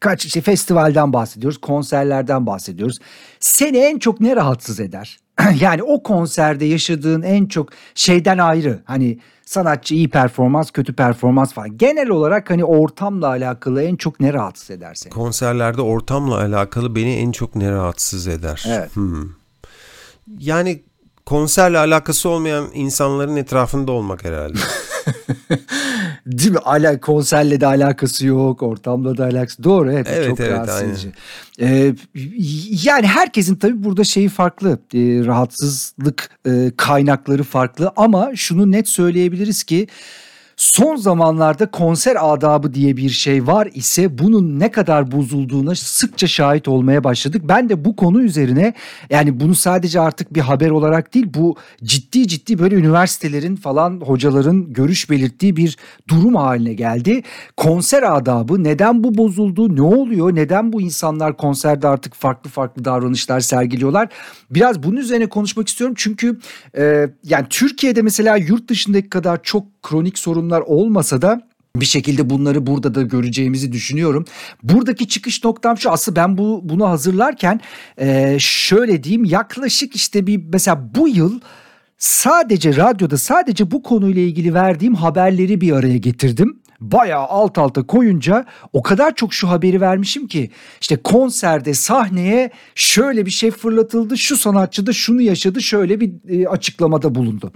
[0.00, 2.98] kaç işte festivalden bahsediyoruz, konserlerden bahsediyoruz.
[3.40, 5.18] Seni en çok ne rahatsız eder?
[5.60, 8.82] yani o konserde yaşadığın en çok şeyden ayrı.
[8.84, 11.78] Hani sanatçı iyi performans, kötü performans falan.
[11.78, 15.12] Genel olarak hani ortamla alakalı en çok ne rahatsız eder seni?
[15.12, 18.64] Konserlerde ortamla alakalı beni en çok ne rahatsız eder?
[18.68, 18.96] Evet.
[18.96, 19.30] Hmm.
[20.38, 20.82] Yani
[21.26, 24.58] konserle alakası olmayan insanların etrafında olmak herhalde.
[26.26, 26.58] Değil mi?
[26.58, 29.64] Ala, konserle de alakası yok, ortamla da alakası.
[29.64, 31.12] Doğru evet, evet çok evet, rahatsız edici.
[31.60, 31.94] Ee,
[32.84, 34.78] yani herkesin tabii burada şeyi farklı.
[34.94, 39.86] E, rahatsızlık e, kaynakları farklı ama şunu net söyleyebiliriz ki
[40.56, 46.68] Son zamanlarda konser adabı diye bir şey var ise bunun ne kadar bozulduğuna sıkça şahit
[46.68, 47.42] olmaya başladık.
[47.44, 48.74] Ben de bu konu üzerine
[49.10, 54.72] yani bunu sadece artık bir haber olarak değil bu ciddi ciddi böyle üniversitelerin falan hocaların
[54.72, 55.76] görüş belirttiği bir
[56.08, 57.22] durum haline geldi.
[57.56, 59.76] Konser adabı neden bu bozuldu?
[59.76, 60.34] Ne oluyor?
[60.34, 64.08] Neden bu insanlar konserde artık farklı farklı davranışlar sergiliyorlar?
[64.50, 66.38] Biraz bunun üzerine konuşmak istiyorum çünkü
[66.78, 71.40] e, yani Türkiye'de mesela yurt dışındaki kadar çok kronik sorunlar olmasa da
[71.76, 74.24] bir şekilde bunları burada da göreceğimizi düşünüyorum.
[74.62, 77.60] Buradaki çıkış noktam şu aslında ben bu bunu hazırlarken
[78.00, 81.40] e, şöyle diyeyim yaklaşık işte bir mesela bu yıl
[81.98, 86.60] sadece radyoda sadece bu konuyla ilgili verdiğim haberleri bir araya getirdim.
[86.80, 93.26] Bayağı alt alta koyunca o kadar çok şu haberi vermişim ki işte konserde sahneye şöyle
[93.26, 97.52] bir şey fırlatıldı şu sanatçı da şunu yaşadı şöyle bir e, açıklamada bulundu.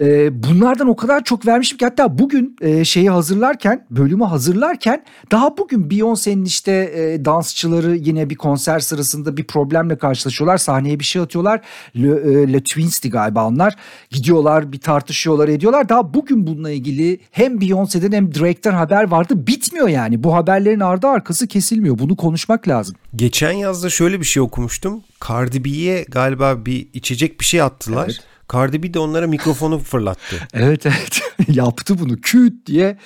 [0.00, 5.58] E, bunlardan o kadar çok vermişim ki hatta bugün e, şeyi hazırlarken bölümü hazırlarken daha
[5.58, 10.58] bugün Beyoncé'nin işte e, dansçıları yine bir konser sırasında bir problemle karşılaşıyorlar.
[10.58, 11.60] Sahneye bir şey atıyorlar.
[11.96, 13.76] Le, e, Le Twins'ti galiba onlar.
[14.10, 15.88] Gidiyorlar bir tartışıyorlar ediyorlar.
[15.88, 19.46] Daha bugün bununla ilgili hem Beyoncé'den hem Drake'den haber vardı.
[19.46, 20.22] Bitmiyor yani.
[20.22, 21.98] Bu haberlerin ardı arkası kesilmiyor.
[21.98, 22.96] Bunu konuşmak lazım.
[23.16, 25.02] Geçen yazda şöyle bir şey okumuştum.
[25.28, 28.04] Cardi B'ye galiba bir içecek bir şey attılar.
[28.04, 28.20] Evet.
[28.52, 30.36] Cardi B de onlara mikrofonu fırlattı.
[30.54, 32.98] evet evet yaptı bunu küt diye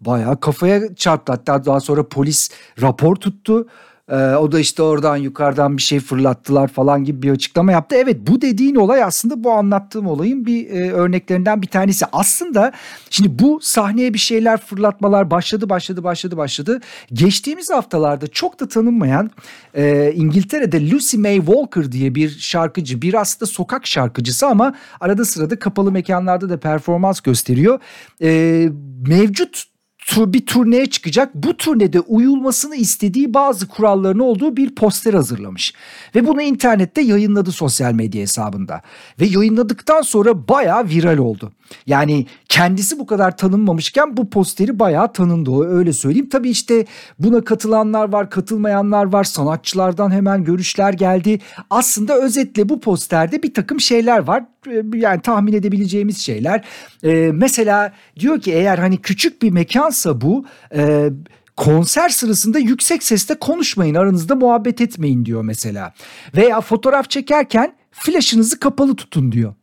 [0.00, 1.32] bayağı kafaya çarptı.
[1.32, 2.50] Hatta daha sonra polis
[2.82, 3.66] rapor tuttu.
[4.10, 7.96] Ee, o da işte oradan yukarıdan bir şey fırlattılar falan gibi bir açıklama yaptı.
[7.96, 12.06] Evet bu dediğin olay aslında bu anlattığım olayın bir e, örneklerinden bir tanesi.
[12.12, 12.72] Aslında
[13.10, 16.80] şimdi bu sahneye bir şeyler fırlatmalar başladı başladı başladı başladı.
[17.12, 19.30] Geçtiğimiz haftalarda çok da tanınmayan
[19.74, 25.58] e, İngiltere'de Lucy May Walker diye bir şarkıcı bir aslında sokak şarkıcısı ama arada sırada
[25.58, 27.80] kapalı mekanlarda da performans gösteriyor.
[28.22, 28.68] E,
[29.06, 29.75] mevcut
[30.16, 31.34] bir turneye çıkacak.
[31.34, 35.74] Bu turnede uyulmasını istediği bazı kuralların olduğu bir poster hazırlamış.
[36.14, 38.82] Ve bunu internette yayınladı sosyal medya hesabında.
[39.20, 41.52] Ve yayınladıktan sonra bayağı viral oldu.
[41.86, 46.28] Yani kendisi bu kadar tanınmamışken bu posteri bayağı tanındı öyle söyleyeyim.
[46.28, 46.84] Tabii işte
[47.18, 49.24] buna katılanlar var, katılmayanlar var.
[49.24, 51.38] Sanatçılardan hemen görüşler geldi.
[51.70, 54.44] Aslında özetle bu posterde bir takım şeyler var.
[54.70, 56.64] Ee, yani tahmin edebileceğimiz şeyler.
[57.04, 60.44] Ee, mesela diyor ki eğer hani küçük bir mekansa bu...
[60.74, 61.10] E,
[61.56, 65.92] konser sırasında yüksek sesle konuşmayın aranızda muhabbet etmeyin diyor mesela.
[66.36, 69.54] Veya fotoğraf çekerken flaşınızı kapalı tutun diyor.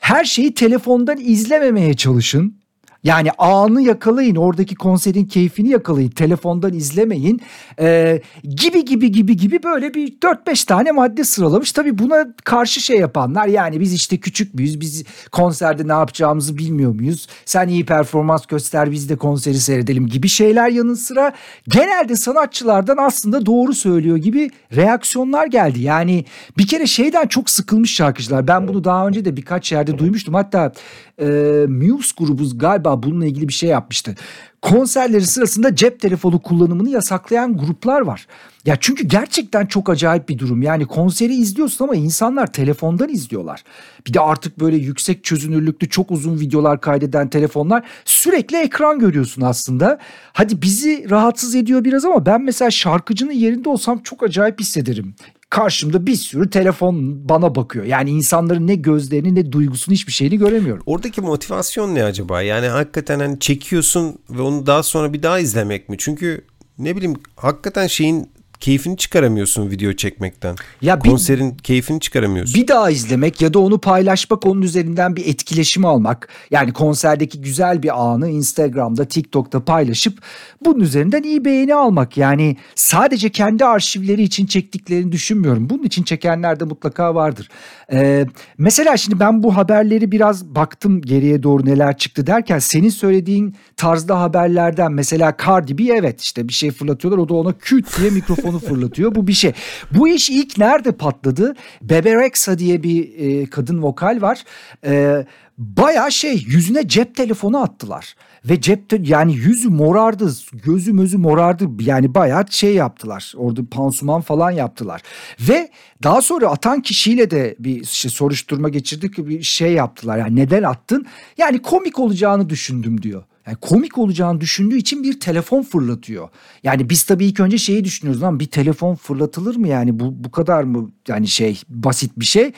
[0.00, 2.61] Her şeyi telefondan izlememeye çalışın.
[3.04, 7.40] Yani anı yakalayın oradaki konserin keyfini yakalayın telefondan izlemeyin.
[7.80, 8.22] Ee,
[8.56, 11.72] gibi gibi gibi gibi böyle bir 4-5 tane madde sıralamış.
[11.72, 16.94] Tabii buna karşı şey yapanlar yani biz işte küçük müyüz biz konserde ne yapacağımızı bilmiyor
[16.94, 17.26] muyuz?
[17.44, 21.32] Sen iyi performans göster biz de konseri seyredelim gibi şeyler yanı sıra.
[21.68, 25.80] Genelde sanatçılardan aslında doğru söylüyor gibi reaksiyonlar geldi.
[25.80, 26.24] Yani
[26.58, 28.48] bir kere şeyden çok sıkılmış şarkıcılar.
[28.48, 30.34] Ben bunu daha önce de birkaç yerde duymuştum.
[30.34, 30.72] Hatta
[31.20, 31.26] e,
[31.68, 34.14] Muse grubu galiba bununla ilgili bir şey yapmıştı.
[34.62, 38.26] Konserleri sırasında cep telefonu kullanımını yasaklayan gruplar var.
[38.64, 40.62] Ya çünkü gerçekten çok acayip bir durum.
[40.62, 43.64] Yani konseri izliyorsun ama insanlar telefondan izliyorlar.
[44.06, 49.98] Bir de artık böyle yüksek çözünürlüklü çok uzun videolar kaydeden telefonlar sürekli ekran görüyorsun aslında.
[50.32, 55.14] Hadi bizi rahatsız ediyor biraz ama ben mesela şarkıcının yerinde olsam çok acayip hissederim
[55.52, 57.84] karşımda bir sürü telefon bana bakıyor.
[57.84, 60.82] Yani insanların ne gözlerini ne duygusunu hiçbir şeyini göremiyorum.
[60.86, 62.42] Oradaki motivasyon ne acaba?
[62.42, 65.96] Yani hakikaten hani çekiyorsun ve onu daha sonra bir daha izlemek mi?
[65.98, 66.44] Çünkü
[66.78, 68.30] ne bileyim hakikaten şeyin
[68.62, 70.56] keyfini çıkaramıyorsun video çekmekten.
[70.82, 72.54] Ya bir, Konserin keyfini çıkaramıyorsun.
[72.54, 76.28] Bir daha izlemek ya da onu paylaşmak onun üzerinden bir etkileşim almak.
[76.50, 80.18] Yani konserdeki güzel bir anı Instagram'da, TikTok'ta paylaşıp
[80.64, 82.16] bunun üzerinden iyi beğeni almak.
[82.16, 85.70] Yani sadece kendi arşivleri için çektiklerini düşünmüyorum.
[85.70, 87.48] Bunun için çekenler de mutlaka vardır.
[87.92, 88.26] Ee,
[88.58, 94.20] mesela şimdi ben bu haberleri biraz baktım geriye doğru neler çıktı derken senin söylediğin tarzda
[94.20, 98.10] haberlerden mesela Cardi B evet işte bir şey fırlatıyorlar o da ona küt diye
[98.52, 99.14] mikrofonu fırlatıyor.
[99.14, 99.52] Bu bir şey.
[99.90, 101.54] Bu iş ilk nerede patladı?
[101.82, 104.44] Bebe Rexha diye bir e, kadın vokal var.
[104.84, 105.24] E,
[105.58, 108.14] Baya şey yüzüne cep telefonu attılar.
[108.44, 111.68] Ve cepte yani yüzü morardı, gözü mözü morardı.
[111.80, 113.32] Yani bayağı şey yaptılar.
[113.36, 115.02] Orada pansuman falan yaptılar.
[115.40, 115.70] Ve
[116.02, 119.18] daha sonra atan kişiyle de bir işte soruşturma geçirdik.
[119.18, 120.18] Bir şey yaptılar.
[120.18, 121.06] Yani neden attın?
[121.38, 123.24] Yani komik olacağını düşündüm diyor.
[123.46, 126.28] Yani komik olacağını düşündüğü için bir telefon fırlatıyor.
[126.62, 130.30] Yani biz tabii ilk önce şeyi düşünüyoruz lan bir telefon fırlatılır mı yani bu bu
[130.30, 132.52] kadar mı yani şey basit bir şey.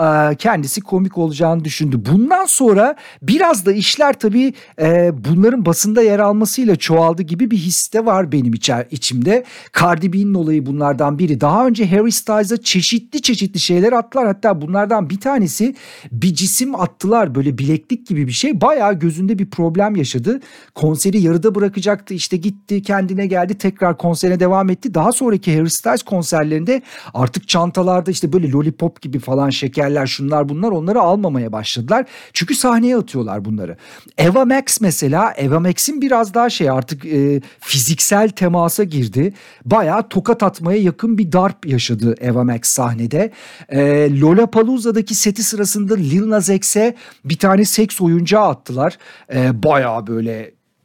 [0.00, 2.00] Ee, kendisi komik olacağını düşündü.
[2.12, 7.92] Bundan sonra biraz da işler tabii e, bunların basında yer almasıyla çoğaldı gibi bir his
[7.92, 9.44] de var benim içer, içimde.
[9.80, 11.40] Cardi B'nin olayı bunlardan biri.
[11.40, 14.26] Daha önce Harry Styles'a çeşitli çeşitli şeyler attılar.
[14.26, 15.74] Hatta bunlardan bir tanesi
[16.12, 18.60] bir cisim attılar böyle bileklik gibi bir şey.
[18.60, 20.29] Bayağı gözünde bir problem yaşadı.
[20.74, 24.94] Konseri yarıda bırakacaktı işte gitti kendine geldi tekrar konserine devam etti.
[24.94, 26.82] Daha sonraki Harry Styles konserlerinde
[27.14, 32.06] artık çantalar arabalarda işte böyle lollipop gibi falan şekerler şunlar bunlar onları almamaya başladılar.
[32.32, 33.76] Çünkü sahneye atıyorlar bunları.
[34.18, 39.32] Eva Max mesela Eva Max'in biraz daha şey artık e, fiziksel temasa girdi.
[39.64, 43.30] Bayağı tokat atmaya yakın bir darp yaşadı Eva Max sahnede.
[43.68, 43.80] E,
[44.20, 48.98] Lollapalooza'daki seti sırasında Lil Nas X'e bir tane seks oyuncağı attılar.
[49.34, 50.19] E, bayağı böyle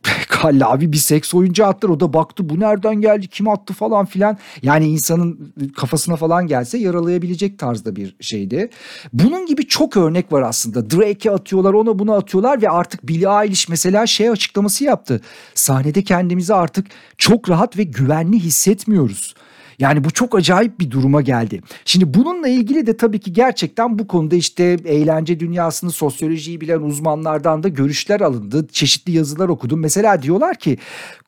[0.30, 4.06] Kalle abi bir seks oyuncu attılar o da baktı bu nereden geldi kim attı falan
[4.06, 4.38] filan.
[4.62, 8.70] Yani insanın kafasına falan gelse yaralayabilecek tarzda bir şeydi.
[9.14, 10.90] Bunun gibi çok örnek var aslında.
[10.90, 15.22] Drake'e atıyorlar ona bunu atıyorlar ve artık Billie Eilish mesela şey açıklaması yaptı.
[15.54, 19.36] Sahnede kendimizi artık çok rahat ve güvenli hissetmiyoruz.
[19.80, 21.62] Yani bu çok acayip bir duruma geldi.
[21.86, 27.64] Şimdi bununla ilgili de tabii ki gerçekten bu konuda işte eğlence dünyasını, sosyolojiyi bilen uzmanlardan
[27.64, 28.68] da görüşler alındı.
[28.72, 29.80] Çeşitli yazılar okudum.
[29.80, 30.78] Mesela diyorlar ki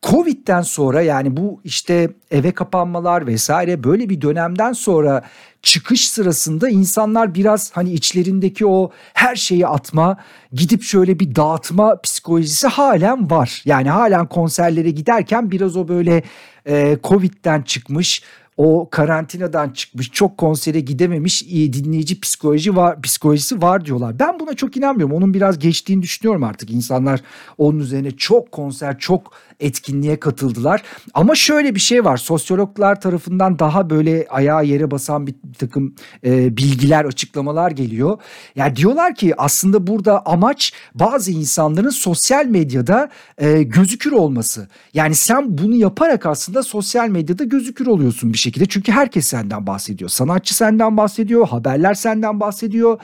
[0.04, 5.24] Covid'den sonra yani bu işte eve kapanmalar vesaire böyle bir dönemden sonra
[5.68, 10.18] çıkış sırasında insanlar biraz hani içlerindeki o her şeyi atma,
[10.54, 13.62] gidip şöyle bir dağıtma psikolojisi halen var.
[13.66, 16.24] Yani halen konserlere giderken biraz o böyle
[16.68, 18.24] e, Covid'den çıkmış
[18.58, 24.20] o karantinadan çıkmış çok konsere gidememiş dinleyici psikoloji var psikolojisi var diyorlar.
[24.20, 25.16] Ben buna çok inanmıyorum.
[25.16, 26.72] Onun biraz geçtiğini düşünüyorum artık.
[26.72, 27.22] İnsanlar
[27.58, 30.84] onun üzerine çok konser çok etkinliğe katıldılar.
[31.14, 32.18] Ama şöyle bir şey var.
[32.18, 38.18] Sosyologlar tarafından daha böyle ayağa yere basan bir takım e, bilgiler, açıklamalar geliyor.
[38.56, 44.68] Yani diyorlar ki aslında burada amaç bazı insanların sosyal medyada e, gözükür olması.
[44.94, 48.66] Yani sen bunu yaparak aslında sosyal medyada gözükür oluyorsun bir şekilde.
[48.66, 50.10] Çünkü herkes senden bahsediyor.
[50.10, 53.00] Sanatçı senden bahsediyor, haberler senden bahsediyor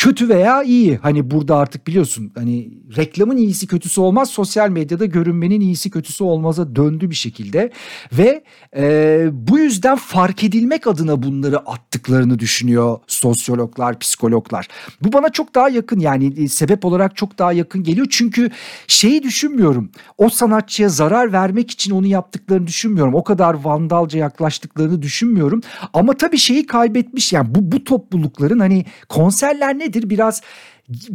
[0.00, 0.96] kötü veya iyi.
[0.96, 4.30] Hani burada artık biliyorsun hani reklamın iyisi kötüsü olmaz.
[4.30, 7.70] Sosyal medyada görünmenin iyisi kötüsü olmaza döndü bir şekilde.
[8.12, 8.44] Ve
[8.76, 14.68] e, bu yüzden fark edilmek adına bunları attıklarını düşünüyor sosyologlar, psikologlar.
[15.02, 18.06] Bu bana çok daha yakın yani e, sebep olarak çok daha yakın geliyor.
[18.10, 18.50] Çünkü
[18.86, 19.90] şeyi düşünmüyorum.
[20.18, 23.14] O sanatçıya zarar vermek için onu yaptıklarını düşünmüyorum.
[23.14, 25.60] O kadar vandalca yaklaştıklarını düşünmüyorum.
[25.92, 30.10] Ama tabii şeyi kaybetmiş yani bu, bu toplulukların hani konserler ne nedir?
[30.10, 30.42] Biraz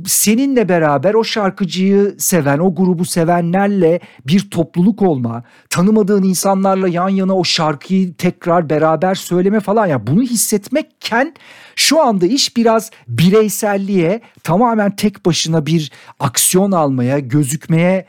[0.05, 7.35] seninle beraber o şarkıcıyı seven, o grubu sevenlerle bir topluluk olma, tanımadığın insanlarla yan yana
[7.35, 11.33] o şarkıyı tekrar beraber söyleme falan ya bunu hissetmekken
[11.75, 18.05] şu anda iş biraz bireyselliğe, tamamen tek başına bir aksiyon almaya, gözükmeye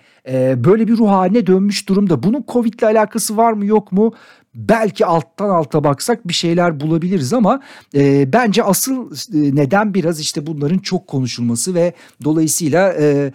[0.56, 2.22] böyle bir ruh haline dönmüş durumda.
[2.22, 4.12] Bunun Covid ile alakası var mı yok mu?
[4.56, 7.60] Belki alttan alta baksak bir şeyler bulabiliriz ama
[7.94, 11.92] e, bence asıl e, neden biraz işte bunların çok konuşulması ve
[12.24, 13.32] dolayısıyla e,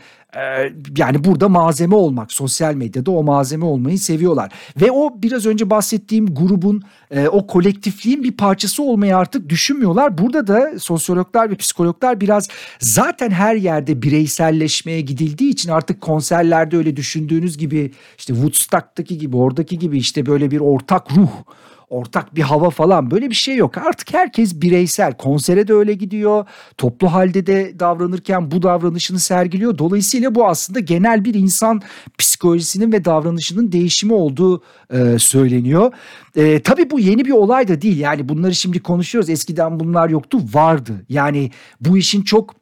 [0.97, 6.35] yani burada malzeme olmak sosyal medyada o malzeme olmayı seviyorlar ve o biraz önce bahsettiğim
[6.35, 10.17] grubun e, o kolektifliğin bir parçası olmayı artık düşünmüyorlar.
[10.17, 12.47] Burada da sosyologlar ve psikologlar biraz
[12.79, 19.79] zaten her yerde bireyselleşmeye gidildiği için artık konserlerde öyle düşündüğünüz gibi işte Woodstock'taki gibi oradaki
[19.79, 21.31] gibi işte böyle bir ortak ruh
[21.91, 23.77] ortak bir hava falan böyle bir şey yok.
[23.77, 25.13] Artık herkes bireysel.
[25.13, 26.45] Konsere de öyle gidiyor.
[26.77, 29.77] Toplu halde de davranırken bu davranışını sergiliyor.
[29.77, 31.81] Dolayısıyla bu aslında genel bir insan
[32.17, 35.91] psikolojisinin ve davranışının değişimi olduğu e, söyleniyor.
[36.35, 37.99] E, tabii bu yeni bir olay da değil.
[37.99, 39.29] Yani bunları şimdi konuşuyoruz.
[39.29, 40.37] Eskiden bunlar yoktu.
[40.53, 41.05] Vardı.
[41.09, 41.51] Yani
[41.81, 42.55] bu işin çok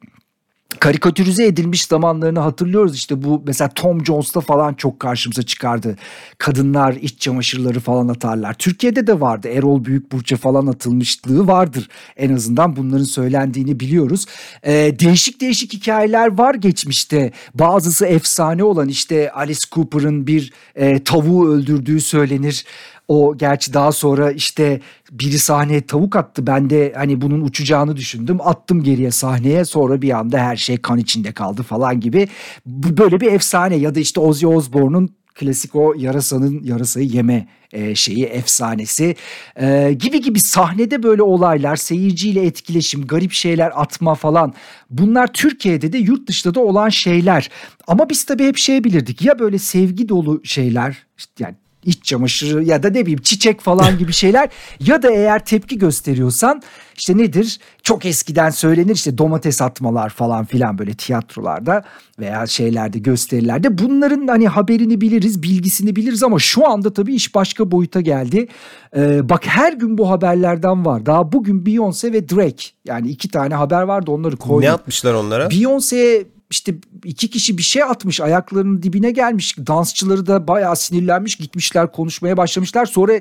[0.80, 5.96] karikatürize edilmiş zamanlarını hatırlıyoruz işte bu mesela Tom Jones'ta falan çok karşımıza çıkardı.
[6.38, 8.54] Kadınlar iç çamaşırları falan atarlar.
[8.54, 9.48] Türkiye'de de vardı.
[9.48, 11.90] Erol Büyükburç'a falan atılmışlığı vardır.
[12.18, 14.26] En azından bunların söylendiğini biliyoruz.
[14.64, 17.32] Ee, değişik değişik hikayeler var geçmişte.
[17.54, 22.66] Bazısı efsane olan işte Alice Cooper'ın bir e, tavuğu öldürdüğü söylenir.
[23.10, 26.48] O gerçi daha sonra işte biri sahneye tavuk attı.
[26.48, 28.38] Ben de hani bunun uçacağını düşündüm.
[28.44, 29.66] Attım geriye sahneye.
[29.66, 32.28] Sonra bir anda her şey kan içinde kaldı falan gibi.
[32.66, 38.26] Böyle bir efsane ya da işte Ozzy Osbourne'un klasik o yarasanın yarasayı yeme e, şeyi
[38.26, 39.16] efsanesi
[39.56, 44.54] e, gibi gibi sahnede böyle olaylar seyirciyle etkileşim garip şeyler atma falan
[44.90, 47.50] bunlar Türkiye'de de yurt dışında da olan şeyler
[47.88, 52.64] ama biz tabii hep şey bilirdik ya böyle sevgi dolu şeyler işte yani iç çamaşırı
[52.64, 56.62] ya da ne bileyim çiçek falan gibi şeyler ya da eğer tepki gösteriyorsan
[56.98, 61.84] işte nedir çok eskiden söylenir işte domates atmalar falan filan böyle tiyatrolarda
[62.20, 67.72] veya şeylerde gösterilerde bunların hani haberini biliriz bilgisini biliriz ama şu anda tabii iş başka
[67.72, 68.48] boyuta geldi.
[68.96, 73.56] Ee, bak her gün bu haberlerden var daha bugün Beyoncé ve Drake yani iki tane
[73.56, 74.62] haber vardı onları koydum.
[74.62, 75.46] Ne atmışlar onlara?
[75.48, 79.58] Beyoncé işte iki kişi bir şey atmış ayaklarının dibine gelmiş.
[79.58, 82.86] Dansçıları da bayağı sinirlenmiş gitmişler konuşmaya başlamışlar.
[82.86, 83.14] Sonra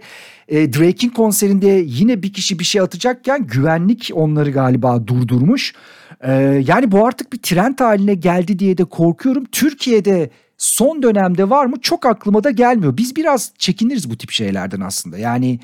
[0.49, 5.75] e, Drake'in konserinde yine bir kişi bir şey atacakken güvenlik onları galiba durdurmuş.
[6.21, 6.33] E,
[6.67, 9.45] yani bu artık bir trend haline geldi diye de korkuyorum.
[9.53, 11.81] Türkiye'de son dönemde var mı?
[11.81, 12.97] Çok aklıma da gelmiyor.
[12.97, 15.19] Biz biraz çekiniriz bu tip şeylerden aslında.
[15.19, 15.61] Yani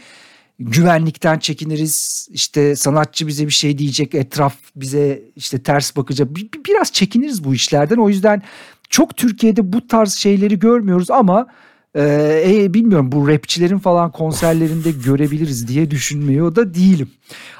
[0.58, 2.28] güvenlikten çekiniriz.
[2.30, 6.36] İşte sanatçı bize bir şey diyecek, etraf bize işte ters bakacak.
[6.36, 7.96] Bir, biraz çekiniriz bu işlerden.
[7.96, 8.42] O yüzden
[8.88, 11.46] çok Türkiye'de bu tarz şeyleri görmüyoruz ama
[11.94, 12.02] e,
[12.46, 17.10] e, bilmiyorum bu rapçilerin falan konserlerinde görebiliriz diye düşünmüyor da değilim.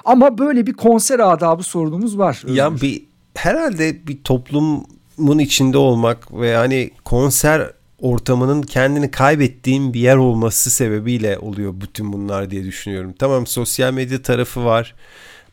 [0.05, 2.43] Ama böyle bir konser adabı sorunumuz var.
[2.49, 3.03] Ya bir
[3.35, 11.39] herhalde bir toplumun içinde olmak ve hani konser ortamının kendini kaybettiğim bir yer olması sebebiyle
[11.39, 13.15] oluyor bütün bunlar diye düşünüyorum.
[13.19, 14.95] Tamam sosyal medya tarafı var.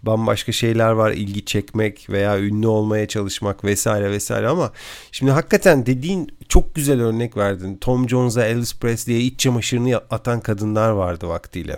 [0.04, 4.72] Bambaşka şeyler var ilgi çekmek veya ünlü olmaya çalışmak vesaire vesaire ama
[5.12, 7.78] şimdi hakikaten dediğin çok güzel örnek verdin.
[7.78, 11.78] Tom Jones'a Elvis Presley'e iç çamaşırını atan kadınlar vardı vaktiyle.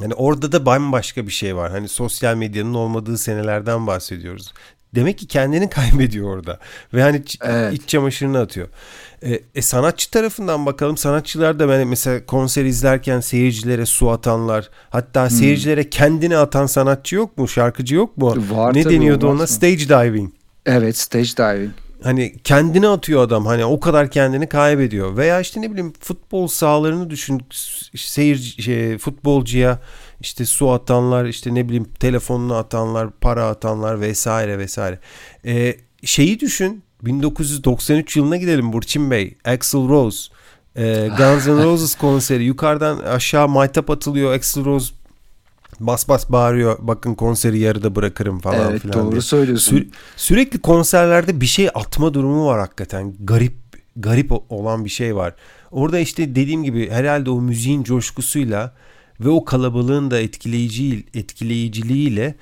[0.00, 1.70] Yani orada da bambaşka bir şey var.
[1.70, 4.52] Hani sosyal medyanın olmadığı senelerden bahsediyoruz
[4.94, 6.58] demek ki kendini kaybediyor orada.
[6.94, 7.72] Ve hani Evet.
[7.72, 8.68] iç çamaşırını atıyor.
[9.22, 10.96] E, e, sanatçı tarafından bakalım.
[10.96, 17.38] Sanatçılar da ben mesela konser izlerken seyircilere su atanlar, hatta seyircilere kendini atan sanatçı yok
[17.38, 17.48] mu?
[17.48, 18.34] Şarkıcı yok mu?
[18.50, 19.34] Var ne deniyordu ona?
[19.34, 19.46] mı?
[19.46, 20.32] Stage diving.
[20.66, 21.70] Evet stage diving.
[22.02, 23.46] Hani kendini atıyor adam.
[23.46, 25.16] Hani o kadar kendini kaybediyor.
[25.16, 27.42] Veya işte ne bileyim futbol sahalarını düşün.
[27.96, 29.78] Seyirci şey, futbolcuya
[30.24, 34.98] işte su atanlar, işte ne bileyim telefonunu atanlar, para atanlar vesaire vesaire.
[35.46, 36.82] Ee, şeyi düşün.
[37.02, 39.38] 1993 yılına gidelim Burçin Bey.
[39.44, 40.32] Axl Rose.
[40.76, 42.44] Ee, Guns N' Roses konseri.
[42.44, 44.32] Yukarıdan aşağı maytap atılıyor.
[44.34, 44.94] Axl Rose
[45.80, 46.78] bas bas bağırıyor.
[46.80, 49.20] Bakın konseri yarıda bırakırım falan Evet filan doğru diye.
[49.20, 49.76] söylüyorsun.
[49.76, 53.14] Sü- sürekli konserlerde bir şey atma durumu var hakikaten.
[53.20, 53.54] Garip
[53.96, 55.34] garip olan bir şey var.
[55.70, 58.74] Orada işte dediğim gibi herhalde o müziğin coşkusuyla
[59.20, 62.34] ve o kalabalığın da etkileyici etkileyiciliğiyle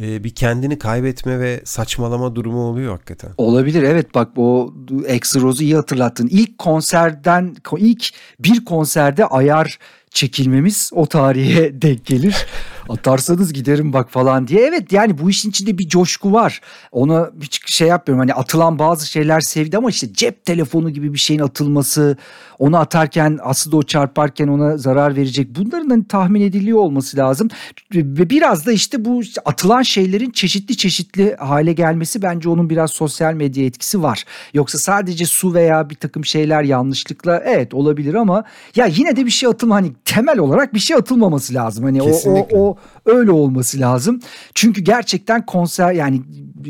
[0.00, 3.30] e, bir kendini kaybetme ve saçmalama durumu oluyor hakikaten.
[3.36, 4.74] Olabilir evet bak o
[5.06, 6.28] Exoroz'u iyi hatırlattın.
[6.30, 8.10] İlk konserden ilk
[8.40, 9.78] bir konserde ayar
[10.10, 12.46] çekilmemiz o tarihe denk gelir.
[12.88, 14.60] Atarsanız giderim bak falan diye.
[14.60, 16.60] Evet yani bu işin içinde bir coşku var.
[16.92, 18.20] Ona hiç şey yapmıyorum.
[18.20, 22.16] Hani atılan bazı şeyler sevdi ama işte cep telefonu gibi bir şeyin atılması,
[22.58, 25.48] onu atarken aslında o çarparken ona zarar verecek.
[25.56, 27.48] Bunların hani tahmin ediliyor olması lazım.
[27.94, 33.34] Ve biraz da işte bu atılan şeylerin çeşitli çeşitli hale gelmesi bence onun biraz sosyal
[33.34, 34.24] medya etkisi var.
[34.54, 38.44] Yoksa sadece su veya bir takım şeyler yanlışlıkla evet olabilir ama
[38.76, 41.84] ya yine de bir şey atılma hani temel olarak bir şey atılmaması lazım.
[41.84, 42.56] Hani o, o, Kesinlikle.
[42.56, 44.20] o öyle olması lazım.
[44.54, 46.22] Çünkü gerçekten konser yani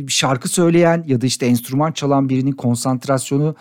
[0.08, 3.54] şarkı söyleyen ya da işte enstrüman çalan birinin konsantrasyonunun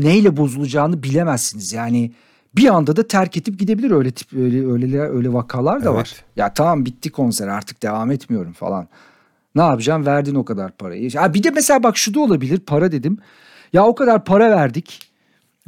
[0.00, 1.72] neyle bozulacağını bilemezsiniz.
[1.72, 2.12] Yani
[2.56, 5.98] bir anda da terk edip gidebilir öyle tip öyle öyle öyle vakalar da Evet.
[5.98, 6.14] var.
[6.36, 8.88] Ya tamam bitti konser artık devam etmiyorum falan.
[9.54, 10.06] Ne yapacağım?
[10.06, 11.10] Verdin o kadar parayı.
[11.12, 12.58] Ha bir de mesela bak şu da olabilir.
[12.60, 13.18] Para dedim.
[13.72, 15.11] Ya o kadar para verdik.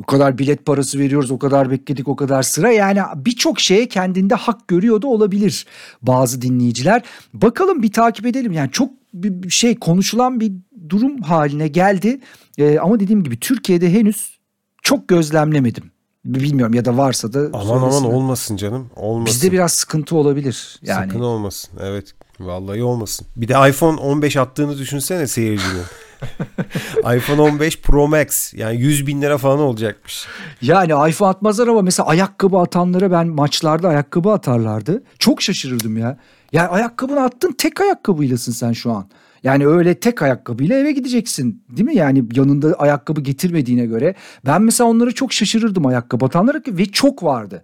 [0.02, 2.72] O kadar bilet parası veriyoruz, o kadar bekledik, o kadar sıra.
[2.72, 5.66] Yani birçok şeye kendinde hak görüyor da olabilir
[6.02, 7.02] bazı dinleyiciler.
[7.34, 8.52] Bakalım bir takip edelim.
[8.52, 10.52] Yani çok bir şey konuşulan bir
[10.88, 12.20] durum haline geldi.
[12.58, 14.38] Ee, ama dediğim gibi Türkiye'de henüz
[14.82, 15.84] çok gözlemlemedim.
[16.24, 18.14] Bilmiyorum ya da varsa da Aman aman söylesinler.
[18.14, 18.90] olmasın canım.
[18.96, 19.26] Olmasın.
[19.26, 20.78] Bizde biraz sıkıntı olabilir.
[20.82, 21.70] Yani Sakın olmasın.
[21.82, 22.14] Evet.
[22.40, 23.26] Vallahi olmasın.
[23.36, 25.82] Bir de iPhone 15 attığını düşünsene seyircinin.
[27.16, 28.54] iPhone 15 Pro Max.
[28.54, 30.26] Yani 100 bin lira falan olacakmış.
[30.62, 35.02] Yani iPhone atmazlar ama mesela ayakkabı atanlara ben maçlarda ayakkabı atarlardı.
[35.18, 36.18] Çok şaşırırdım ya.
[36.52, 39.06] Ya ayakkabını attın tek ayakkabıylasın sen şu an.
[39.42, 41.96] Yani öyle tek ayakkabıyla eve gideceksin değil mi?
[41.96, 44.14] Yani yanında ayakkabı getirmediğine göre.
[44.46, 47.62] Ben mesela onlara çok şaşırırdım ayakkabı atanlara ve çok vardı.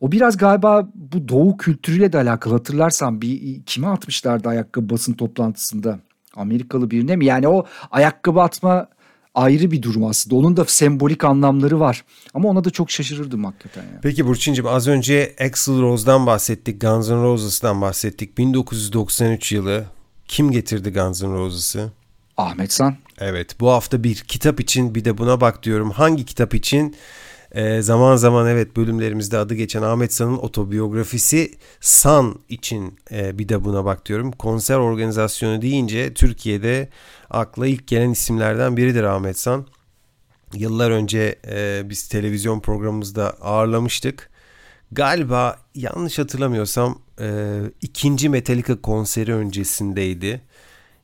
[0.00, 5.98] O biraz galiba bu doğu kültürüyle de alakalı hatırlarsan bir kime atmışlardı ayakkabı basın toplantısında?
[6.36, 7.26] Amerikalı birine mi?
[7.26, 8.88] Yani o ayakkabı atma
[9.34, 10.36] ayrı bir durum aslında.
[10.36, 12.04] Onun da sembolik anlamları var.
[12.34, 14.00] Ama ona da çok şaşırırdım hakikaten ya.
[14.02, 16.80] Peki Burçin'cim az önce Axl Rose'dan bahsettik.
[16.80, 18.38] Guns N' Roses'dan bahsettik.
[18.38, 19.84] 1993 yılı
[20.28, 21.90] kim getirdi Guns N' Roses'ı?
[22.36, 22.96] Ahmet San.
[23.18, 25.90] Evet bu hafta bir kitap için bir de buna bak diyorum.
[25.90, 26.96] Hangi kitap için?
[27.54, 33.64] Ee, zaman zaman evet bölümlerimizde adı geçen Ahmet San'ın otobiyografisi San için e, bir de
[33.64, 34.32] buna bak diyorum.
[34.32, 36.88] Konser organizasyonu deyince Türkiye'de
[37.30, 39.66] akla ilk gelen isimlerden biridir Ahmet San.
[40.54, 44.30] Yıllar önce e, biz televizyon programımızda ağırlamıştık.
[44.92, 50.40] Galiba yanlış hatırlamıyorsam e, ikinci Metallica konseri öncesindeydi.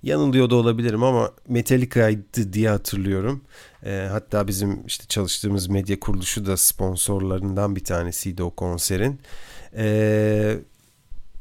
[0.08, 3.40] Yanılıyor da olabilirim ama Metallica'ydı diye hatırlıyorum.
[3.86, 9.20] E, hatta bizim işte çalıştığımız medya kuruluşu da sponsorlarından bir tanesiydi o konserin.
[9.76, 10.56] E,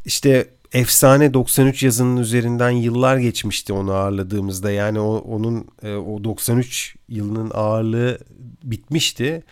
[0.06, 4.72] işte efsane 93 yazının üzerinden yıllar geçmişti onu ağırladığımızda.
[4.72, 8.20] Yani o, onun e, o 93 yılının ağırlığı
[8.64, 9.44] bitmişti.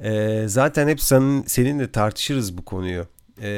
[0.00, 3.06] E, zaten hep senin, seninle tartışırız bu konuyu.
[3.42, 3.50] E,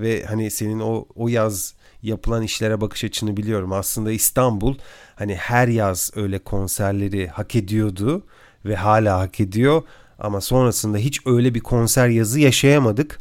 [0.00, 1.74] ve hani senin o, o yaz
[2.04, 3.72] yapılan işlere bakış açını biliyorum.
[3.72, 4.76] Aslında İstanbul
[5.16, 8.26] hani her yaz öyle konserleri hak ediyordu
[8.64, 9.82] ve hala hak ediyor.
[10.18, 13.20] Ama sonrasında hiç öyle bir konser yazı yaşayamadık.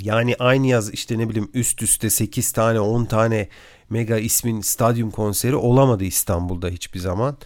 [0.00, 3.48] Yani aynı yaz işte ne bileyim üst üste 8 tane 10 tane
[3.90, 7.36] mega ismin stadyum konseri olamadı İstanbul'da hiçbir zaman.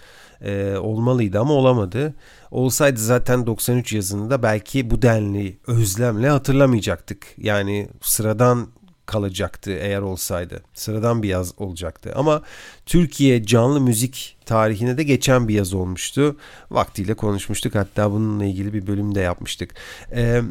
[0.40, 2.14] Ee, olmalıydı ama olamadı.
[2.50, 7.26] Olsaydı zaten 93 yazında belki bu denli özlemle hatırlamayacaktık.
[7.38, 8.68] Yani sıradan
[9.06, 10.62] kalacaktı eğer olsaydı.
[10.74, 12.12] Sıradan bir yaz olacaktı.
[12.16, 12.42] Ama
[12.86, 16.36] Türkiye canlı müzik tarihine de geçen bir yaz olmuştu.
[16.70, 17.74] Vaktiyle konuşmuştuk.
[17.74, 19.74] Hatta bununla ilgili bir bölüm de yapmıştık.
[20.12, 20.42] Ee,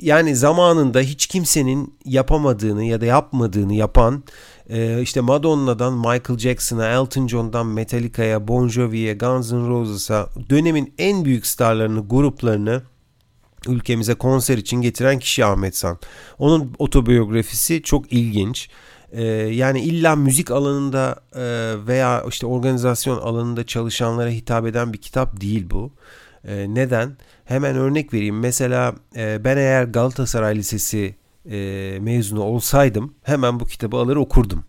[0.00, 4.24] yani zamanında hiç kimsenin yapamadığını ya da yapmadığını yapan
[4.70, 11.24] e, işte Madonna'dan Michael Jackson'a, Elton John'dan Metallica'ya, Bon Jovi'ye, Guns N' Roses'a dönemin en
[11.24, 12.82] büyük starlarını, gruplarını
[13.68, 15.98] ülkemize konser için getiren kişi Ahmet San.
[16.38, 18.68] Onun otobiyografisi çok ilginç.
[19.12, 21.42] Ee, yani illa müzik alanında e,
[21.86, 25.92] veya işte organizasyon alanında çalışanlara hitap eden bir kitap değil bu.
[26.44, 27.16] E, neden?
[27.44, 28.38] Hemen örnek vereyim.
[28.38, 31.14] Mesela e, ben eğer Galatasaray Lisesi
[31.50, 34.64] e, mezunu olsaydım hemen bu kitabı alır okurdum.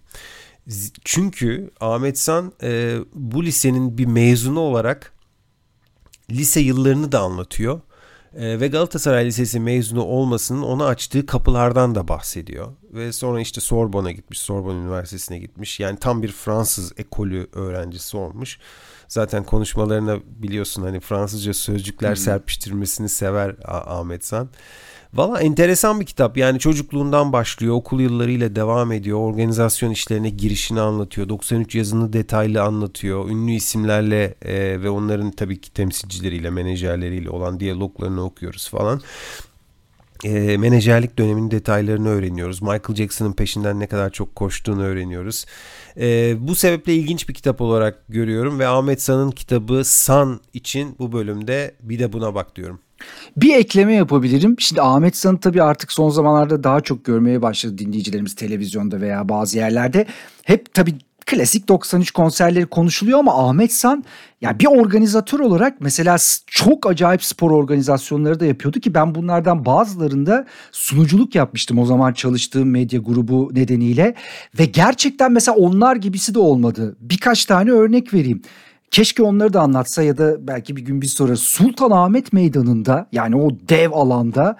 [1.04, 5.14] Çünkü Ahmet San e, bu lisenin bir mezunu olarak
[6.32, 7.82] lise yıllarını da anlatıyor.
[8.36, 12.72] E, ve Galatasaray Lisesi mezunu olmasının ona açtığı kapılardan da bahsediyor.
[12.94, 15.80] Ve sonra işte Sorbon'a gitmiş, Sorbonne Üniversitesi'ne gitmiş.
[15.80, 18.60] Yani tam bir Fransız ekolü öğrencisi olmuş.
[19.08, 22.16] Zaten konuşmalarına biliyorsun hani Fransızca sözcükler hmm.
[22.16, 24.50] serpiştirmesini sever Ahmet San.
[25.16, 26.38] Valla enteresan bir kitap.
[26.38, 29.20] Yani çocukluğundan başlıyor, okul yıllarıyla devam ediyor.
[29.20, 31.30] Organizasyon işlerine girişini anlatıyor.
[31.30, 33.30] 93 yazını detaylı anlatıyor.
[33.30, 39.02] Ünlü isimlerle e, ve onların tabii ki temsilcileriyle, menajerleriyle olan diyaloglarını okuyoruz falan.
[40.24, 42.62] E, menajerlik döneminin detaylarını öğreniyoruz.
[42.62, 45.46] Michael Jackson'ın peşinden ne kadar çok koştuğunu öğreniyoruz.
[45.98, 51.12] E, bu sebeple ilginç bir kitap olarak görüyorum ve Ahmet San'ın kitabı San için bu
[51.12, 52.80] bölümde bir de buna bak diyorum.
[53.38, 54.56] Bir ekleme yapabilirim.
[54.60, 59.58] Şimdi Ahmet San'ı tabii artık son zamanlarda daha çok görmeye başladı dinleyicilerimiz televizyonda veya bazı
[59.58, 60.06] yerlerde.
[60.44, 60.94] Hep tabii
[61.26, 64.04] klasik 93 konserleri konuşuluyor ama Ahmet San
[64.42, 66.18] ya bir organizatör olarak mesela
[66.48, 72.70] çok acayip spor organizasyonları da yapıyordu ki ben bunlardan bazılarında sunuculuk yapmıştım o zaman çalıştığım
[72.70, 74.16] medya grubu nedeniyle
[74.60, 76.96] ve gerçekten mesela onlar gibisi de olmadı.
[77.00, 78.42] Birkaç tane örnek vereyim.
[78.96, 83.50] Keşke onları da anlatsa ya da belki bir gün bir sonra Sultanahmet Meydanı'nda yani o
[83.70, 84.58] dev alanda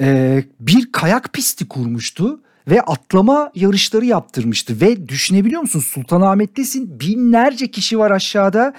[0.00, 4.80] e, bir kayak pisti kurmuştu ve atlama yarışları yaptırmıştı.
[4.80, 5.80] Ve düşünebiliyor musun?
[5.80, 8.74] Sultanahmet'tesin binlerce kişi var aşağıda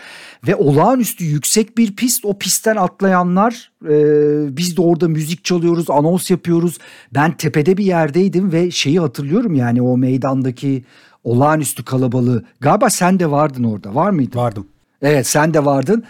[0.47, 2.25] ve olağanüstü yüksek bir pist.
[2.25, 3.95] O pistten atlayanlar e,
[4.57, 6.77] biz de orada müzik çalıyoruz anons yapıyoruz.
[7.13, 10.83] Ben tepede bir yerdeydim ve şeyi hatırlıyorum yani o meydandaki
[11.23, 12.43] olağanüstü kalabalığı.
[12.59, 14.39] Galiba sen de vardın orada var mıydın?
[14.39, 14.67] Vardım.
[15.03, 16.03] Evet sen de vardın.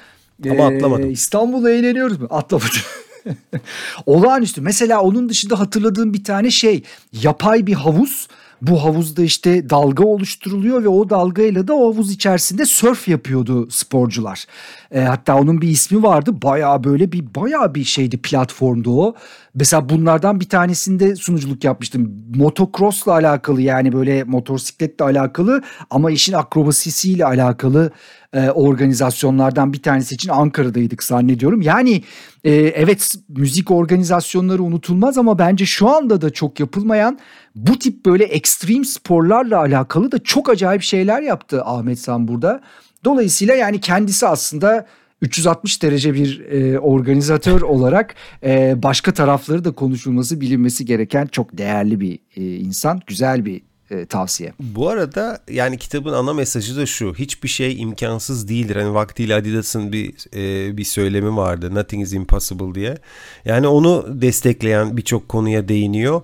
[0.50, 1.12] Ama ee, atlamadım.
[1.12, 2.28] İstanbul'da eğleniyoruz mu?
[2.30, 2.82] Atlamadım.
[4.06, 4.62] Olağanüstü.
[4.62, 6.84] Mesela onun dışında hatırladığım bir tane şey.
[7.12, 8.28] Yapay bir havuz.
[8.62, 14.46] Bu havuzda işte dalga oluşturuluyor ve o dalgayla da o havuz içerisinde surf yapıyordu sporcular.
[14.92, 16.42] E, hatta onun bir ismi vardı.
[16.42, 19.16] Bayağı böyle bir bayağı bir şeydi platformdu o.
[19.56, 22.12] Mesela bunlardan bir tanesinde sunuculuk yapmıştım.
[22.36, 27.92] Motocross'la alakalı yani böyle motosikletle alakalı ama işin akrobasisiyle alakalı
[28.34, 31.62] e, organizasyonlardan bir tanesi için Ankara'daydık zannediyorum.
[31.62, 32.04] Yani
[32.44, 37.20] e, evet müzik organizasyonları unutulmaz ama bence şu anda da çok yapılmayan
[37.56, 42.62] bu tip böyle ekstrem sporlarla alakalı da çok acayip şeyler yaptı Ahmet San burada.
[43.06, 44.86] Dolayısıyla yani kendisi aslında
[45.22, 52.00] 360 derece bir e, organizatör olarak e, başka tarafları da konuşulması bilinmesi gereken çok değerli
[52.00, 53.02] bir e, insan.
[53.08, 53.62] Güzel bir
[53.92, 54.54] e, tavsiye.
[54.60, 57.14] Bu arada yani kitabın ana mesajı da şu.
[57.14, 58.76] Hiçbir şey imkansız değildir.
[58.76, 61.76] Hani vaktiyle Adidas'ın bir e, bir söylemi vardı.
[61.76, 62.98] Nothing is impossible diye.
[63.46, 66.22] Yani onu destekleyen birçok konuya değiniyor.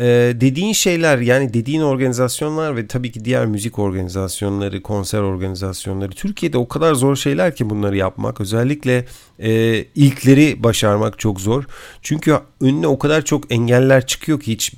[0.00, 6.58] Ee, dediğin şeyler yani dediğin organizasyonlar ve tabii ki diğer müzik organizasyonları, konser organizasyonları Türkiye'de
[6.58, 8.40] o kadar zor şeyler ki bunları yapmak.
[8.40, 9.04] Özellikle
[9.38, 11.64] e, ilkleri başarmak çok zor.
[12.02, 14.74] Çünkü önüne o kadar çok engeller çıkıyor ki hiç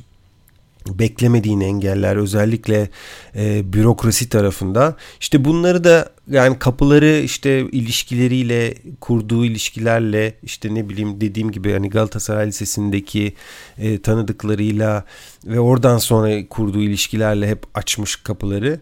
[0.88, 2.88] beklemediğin engeller özellikle
[3.36, 11.20] e, bürokrasi tarafında işte bunları da yani kapıları işte ilişkileriyle kurduğu ilişkilerle işte ne bileyim
[11.20, 13.34] dediğim gibi hani Galatasaray Lisesi'ndeki
[13.78, 15.04] e, tanıdıklarıyla
[15.44, 18.80] ve oradan sonra kurduğu ilişkilerle hep açmış kapıları.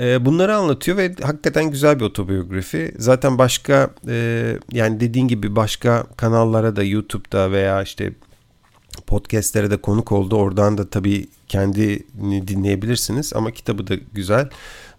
[0.00, 2.94] E, bunları anlatıyor ve hakikaten güzel bir otobiyografi.
[2.98, 8.12] Zaten başka e, yani dediğin gibi başka kanallara da YouTube'da veya işte
[9.02, 10.36] podcastlere de konuk oldu.
[10.36, 14.48] Oradan da tabii kendini dinleyebilirsiniz ama kitabı da güzel.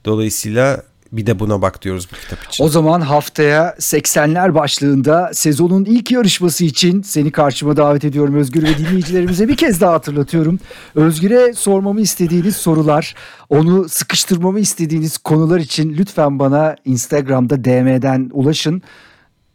[0.06, 2.64] Dolayısıyla bir de buna bak diyoruz bu kitap için.
[2.64, 8.78] O zaman haftaya 80'ler başlığında sezonun ilk yarışması için seni karşıma davet ediyorum Özgür ve
[8.78, 10.60] dinleyicilerimize bir kez daha hatırlatıyorum.
[10.96, 13.16] Özgür'e sormamı istediğiniz sorular,
[13.50, 18.82] onu sıkıştırmamı istediğiniz konular için lütfen bana Instagram'da DM'den ulaşın.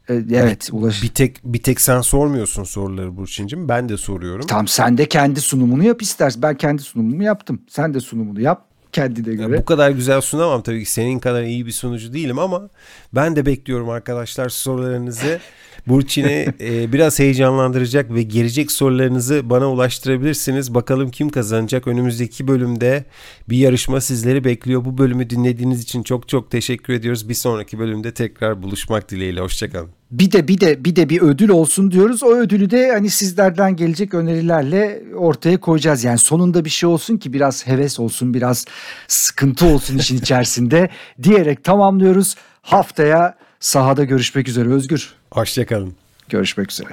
[0.08, 1.02] Ee, evet ulaş.
[1.02, 3.68] Bir tek bir tek sen sormuyorsun soruları Burçin'cim.
[3.68, 4.46] Ben de soruyorum.
[4.46, 6.42] Tamam sen de kendi sunumunu yap istersen.
[6.42, 7.62] Ben kendi sunumumu yaptım.
[7.68, 9.52] Sen de sunumunu yap kendine göre.
[9.52, 12.68] Ya bu kadar güzel sunamam tabii ki senin kadar iyi bir sunucu değilim ama
[13.14, 15.40] Ben de bekliyorum arkadaşlar sorularınızı.
[15.86, 20.74] Burçin'e e, biraz heyecanlandıracak ve gelecek sorularınızı bana ulaştırabilirsiniz.
[20.74, 21.86] Bakalım kim kazanacak?
[21.86, 23.04] Önümüzdeki bölümde
[23.48, 24.84] bir yarışma sizleri bekliyor.
[24.84, 27.28] Bu bölümü dinlediğiniz için çok çok teşekkür ediyoruz.
[27.28, 29.40] Bir sonraki bölümde tekrar buluşmak dileğiyle.
[29.40, 29.90] Hoşçakalın.
[30.10, 32.22] Bir de bir de bir de bir ödül olsun diyoruz.
[32.22, 36.04] O ödülü de hani sizlerden gelecek önerilerle ortaya koyacağız.
[36.04, 38.64] Yani sonunda bir şey olsun ki biraz heves olsun, biraz
[39.08, 40.88] sıkıntı olsun işin içerisinde
[41.22, 42.36] diyerek tamamlıyoruz.
[42.62, 45.14] Haftaya sahada görüşmek üzere Özgür.
[45.30, 45.96] Hoşçakalın.
[46.28, 46.90] Görüşmek üzere.